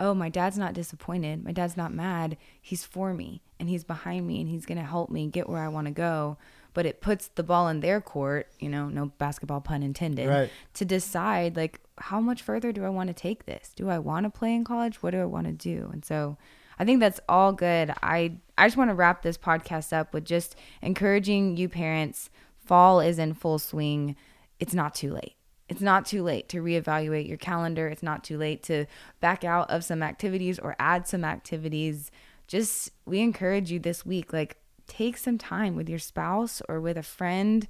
oh, 0.00 0.14
my 0.14 0.28
dad's 0.28 0.56
not 0.56 0.72
disappointed. 0.72 1.44
My 1.44 1.52
dad's 1.52 1.76
not 1.76 1.92
mad. 1.92 2.36
He's 2.60 2.84
for 2.84 3.12
me 3.12 3.42
and 3.60 3.68
he's 3.68 3.84
behind 3.84 4.26
me 4.26 4.40
and 4.40 4.48
he's 4.48 4.64
going 4.66 4.78
to 4.78 4.84
help 4.84 5.10
me 5.10 5.26
get 5.26 5.48
where 5.48 5.62
I 5.62 5.68
want 5.68 5.86
to 5.88 5.92
go. 5.92 6.38
But 6.74 6.86
it 6.86 7.02
puts 7.02 7.26
the 7.28 7.42
ball 7.42 7.68
in 7.68 7.80
their 7.80 8.00
court, 8.00 8.48
you 8.58 8.70
know, 8.70 8.88
no 8.88 9.06
basketball 9.18 9.60
pun 9.60 9.82
intended, 9.82 10.26
Right. 10.28 10.50
to 10.74 10.84
decide, 10.86 11.54
like, 11.54 11.80
how 11.98 12.18
much 12.18 12.40
further 12.40 12.72
do 12.72 12.82
I 12.84 12.88
want 12.88 13.08
to 13.08 13.14
take 13.14 13.44
this? 13.44 13.72
Do 13.76 13.90
I 13.90 13.98
want 13.98 14.24
to 14.24 14.30
play 14.30 14.54
in 14.54 14.64
college? 14.64 15.02
What 15.02 15.10
do 15.10 15.20
I 15.20 15.26
want 15.26 15.46
to 15.48 15.52
do? 15.52 15.90
And 15.92 16.02
so 16.02 16.38
I 16.78 16.84
think 16.84 17.00
that's 17.00 17.20
all 17.28 17.52
good. 17.52 17.92
I, 18.02 18.36
I 18.56 18.66
just 18.66 18.76
want 18.76 18.90
to 18.90 18.94
wrap 18.94 19.22
this 19.22 19.38
podcast 19.38 19.92
up 19.92 20.12
with 20.12 20.24
just 20.24 20.56
encouraging 20.80 21.56
you 21.56 21.68
parents. 21.68 22.30
Fall 22.64 23.00
is 23.00 23.18
in 23.18 23.34
full 23.34 23.58
swing. 23.58 24.16
It's 24.60 24.74
not 24.74 24.94
too 24.94 25.12
late. 25.12 25.34
It's 25.68 25.80
not 25.80 26.06
too 26.06 26.22
late 26.22 26.48
to 26.50 26.62
reevaluate 26.62 27.28
your 27.28 27.38
calendar. 27.38 27.88
It's 27.88 28.02
not 28.02 28.24
too 28.24 28.36
late 28.36 28.62
to 28.64 28.86
back 29.20 29.42
out 29.42 29.70
of 29.70 29.84
some 29.84 30.02
activities 30.02 30.58
or 30.58 30.76
add 30.78 31.08
some 31.08 31.24
activities. 31.24 32.10
Just 32.46 32.90
we 33.06 33.20
encourage 33.20 33.70
you 33.70 33.78
this 33.78 34.04
week 34.04 34.32
like 34.32 34.58
take 34.86 35.16
some 35.16 35.38
time 35.38 35.74
with 35.74 35.88
your 35.88 35.98
spouse 35.98 36.60
or 36.68 36.80
with 36.80 36.98
a 36.98 37.02
friend 37.02 37.66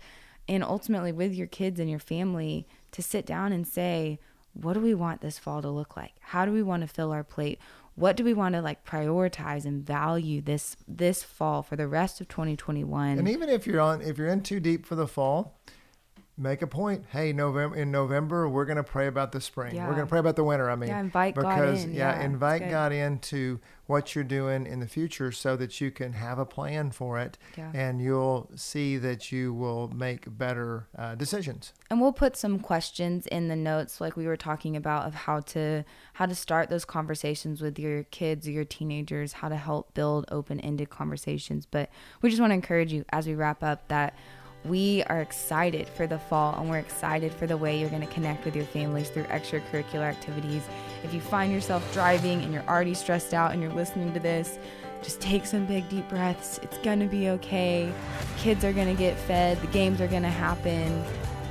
and 0.49 0.65
ultimately 0.65 1.13
with 1.13 1.33
your 1.33 1.47
kids 1.47 1.79
and 1.79 1.89
your 1.89 2.01
family 2.01 2.67
to 2.91 3.03
sit 3.03 3.25
down 3.25 3.53
and 3.53 3.67
say, 3.67 4.19
what 4.55 4.75
do 4.75 4.81
we 4.81 4.95
want 4.95 5.21
this 5.21 5.39
fall 5.39 5.63
to 5.63 5.71
look 5.71 5.97
like? 5.97 6.13
How 6.21 6.45
do 6.45 6.53
we 6.53 6.63
want 6.63 6.83
to 6.83 6.89
fill 6.89 7.13
our 7.13 7.25
plate? 7.25 7.59
What 7.95 8.17
do 8.17 8.25
we 8.25 8.33
want 8.33 8.55
to 8.55 8.63
like 8.63 8.85
prioritize 8.87 9.65
and 9.65 9.85
value 9.85 10.41
this 10.41 10.77
this 10.89 11.23
fall 11.23 11.63
for 11.63 11.77
the 11.77 11.87
rest 11.87 12.21
of 12.21 12.29
2021? 12.29 13.19
And 13.19 13.29
even 13.29 13.49
if 13.49 13.67
you're 13.67 13.81
on, 13.81 14.01
if 14.01 14.19
you're 14.19 14.29
in 14.29 14.43
too 14.43 14.61
deep 14.61 14.87
for 14.87 14.95
the 14.95 15.07
fall, 15.07 15.59
make 16.39 16.63
a 16.63 16.67
point. 16.67 17.05
Hey, 17.11 17.33
November 17.33 17.77
in 17.77 17.91
November, 17.91 18.49
we're 18.49 18.65
going 18.65 18.77
to 18.79 18.83
pray 18.83 19.07
about 19.07 19.33
the 19.33 19.41
spring. 19.41 19.75
Yeah. 19.77 19.87
We're 19.87 19.95
going 19.95 20.07
to 20.07 20.11
pray 20.11 20.19
about 20.19 20.37
the 20.37 20.45
winter. 20.45 20.71
I 20.71 20.77
mean, 20.77 20.89
Yeah, 20.89 21.01
invite 21.01 21.35
God 21.35 21.43
because 21.43 21.85
in. 21.85 21.93
yeah, 21.93 22.19
Yeah, 22.19 22.25
invite. 22.25 22.71
God 22.71 22.93
into 22.93 23.61
what 23.87 24.15
you're 24.15 24.25
doing 24.25 24.67
in 24.67 24.81
the 24.81 24.87
future, 24.87 25.31
so 25.31 25.55
that 25.57 25.79
you 25.81 25.91
can 25.91 26.15
have 26.15 26.39
a 26.39 26.47
plan 26.47 26.91
for 26.91 27.19
it, 27.19 27.37
Yeah. 27.59 27.71
and 27.75 28.01
you'll 28.01 28.51
see 28.55 28.97
that 28.97 29.31
you 29.31 29.53
will 29.53 29.89
make 29.89 30.39
better 30.39 30.89
uh, 30.97 31.15
decisions. 31.17 31.75
and 31.91 32.01
we'll 32.01 32.13
put 32.13 32.35
some 32.37 32.59
questions 32.59 33.27
in 33.27 33.49
the 33.49 33.57
notes 33.57 34.01
like 34.01 34.17
we 34.17 34.27
were 34.27 34.37
talking 34.37 34.77
about 34.77 35.07
of 35.07 35.15
how 35.15 35.41
to 35.41 35.85
how 36.15 36.25
to 36.25 36.35
start 36.35 36.71
those 36.71 36.87
conversations 36.87 37.61
with 37.61 37.79
your 37.79 38.05
kids 38.05 38.49
or 38.49 38.51
your 38.53 38.65
teenagers 38.65 39.35
how 39.35 39.49
to 39.51 39.57
help 39.57 39.93
build 39.93 40.25
open-ended 40.31 40.89
conversations 40.89 41.67
but 41.67 41.91
we 42.23 42.31
just 42.31 42.41
want 42.41 42.51
to 42.51 42.55
encourage 42.55 42.95
you 42.95 43.05
as 43.13 43.27
we 43.27 43.35
wrap 43.35 43.63
up 43.63 43.89
that 43.89 44.15
we 44.65 45.03
are 45.05 45.21
excited 45.21 45.89
for 45.89 46.07
the 46.07 46.19
fall 46.19 46.55
and 46.59 46.71
we're 46.71 46.79
excited 46.79 47.33
for 47.33 47.47
the 47.47 47.57
way 47.57 47.79
you're 47.79 47.91
going 47.91 48.07
to 48.07 48.15
connect 48.15 48.45
with 48.45 48.55
your 48.55 48.65
families 48.67 49.09
through 49.09 49.25
extracurricular 49.25 50.03
activities. 50.03 50.63
If 51.03 51.13
you 51.13 51.21
find 51.21 51.53
yourself 51.53 51.93
driving 51.93 52.43
and 52.43 52.53
you're 52.53 52.69
already 52.69 52.95
stressed 52.95 53.35
out 53.35 53.53
and 53.53 53.61
you're 53.61 53.73
listening 53.73 54.13
to 54.15 54.21
this 54.21 54.59
just 55.03 55.21
take 55.21 55.45
some 55.45 55.67
big 55.67 55.89
deep 55.89 56.09
breaths. 56.09 56.59
It's 56.63 56.79
going 56.79 57.01
to 57.01 57.07
be 57.07 57.29
okay. 57.31 57.93
Kids 58.39 58.65
are 58.65 58.73
going 58.73 58.87
to 58.87 58.95
get 58.95 59.19
fed. 59.19 59.61
The 59.61 59.67
games 59.69 60.01
are 60.01 60.07
going 60.07 60.23
to 60.23 60.31
happen. 60.31 61.05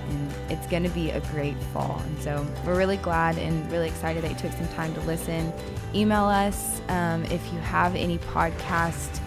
And 0.09 0.33
it's 0.49 0.65
going 0.67 0.83
to 0.83 0.89
be 0.89 1.11
a 1.11 1.19
great 1.31 1.57
fall. 1.73 2.01
And 2.05 2.21
so 2.21 2.45
we're 2.65 2.77
really 2.77 2.97
glad 2.97 3.37
and 3.37 3.69
really 3.71 3.87
excited 3.87 4.23
that 4.23 4.31
you 4.31 4.37
took 4.37 4.51
some 4.53 4.67
time 4.69 4.93
to 4.95 5.01
listen. 5.01 5.53
Email 5.93 6.25
us 6.25 6.81
um, 6.87 7.23
if 7.25 7.53
you 7.53 7.59
have 7.59 7.95
any 7.95 8.17
podcast 8.17 9.19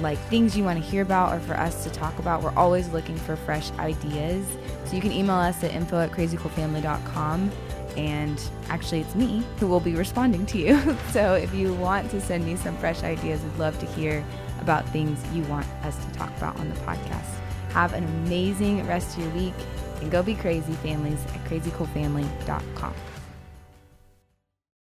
like 0.00 0.18
things 0.28 0.56
you 0.56 0.64
want 0.64 0.82
to 0.82 0.84
hear 0.84 1.02
about 1.02 1.34
or 1.34 1.40
for 1.40 1.54
us 1.54 1.84
to 1.84 1.90
talk 1.90 2.18
about. 2.18 2.42
We're 2.42 2.54
always 2.56 2.88
looking 2.88 3.16
for 3.16 3.36
fresh 3.36 3.70
ideas. 3.72 4.46
So 4.86 4.96
you 4.96 5.00
can 5.00 5.12
email 5.12 5.36
us 5.36 5.62
at 5.62 5.72
info 5.72 6.00
at 6.00 6.10
crazycoolfamily.com. 6.10 7.50
And 7.96 8.42
actually, 8.68 9.00
it's 9.02 9.14
me 9.14 9.44
who 9.60 9.68
will 9.68 9.80
be 9.80 9.94
responding 9.94 10.46
to 10.46 10.58
you. 10.58 10.96
so 11.10 11.34
if 11.34 11.54
you 11.54 11.74
want 11.74 12.10
to 12.10 12.20
send 12.20 12.44
me 12.44 12.56
some 12.56 12.76
fresh 12.78 13.02
ideas, 13.02 13.40
we'd 13.42 13.58
love 13.58 13.78
to 13.78 13.86
hear 13.86 14.24
about 14.60 14.88
things 14.88 15.20
you 15.32 15.42
want 15.44 15.66
us 15.84 15.96
to 16.04 16.12
talk 16.12 16.36
about 16.36 16.58
on 16.58 16.68
the 16.68 16.74
podcast. 16.80 17.30
Have 17.70 17.92
an 17.92 18.04
amazing 18.04 18.86
rest 18.86 19.16
of 19.16 19.24
your 19.24 19.32
week 19.34 19.54
and 20.00 20.10
go 20.10 20.22
be 20.22 20.34
crazy 20.34 20.72
families 20.74 21.24
at 21.26 21.44
crazycoolfamily.com. 21.44 22.94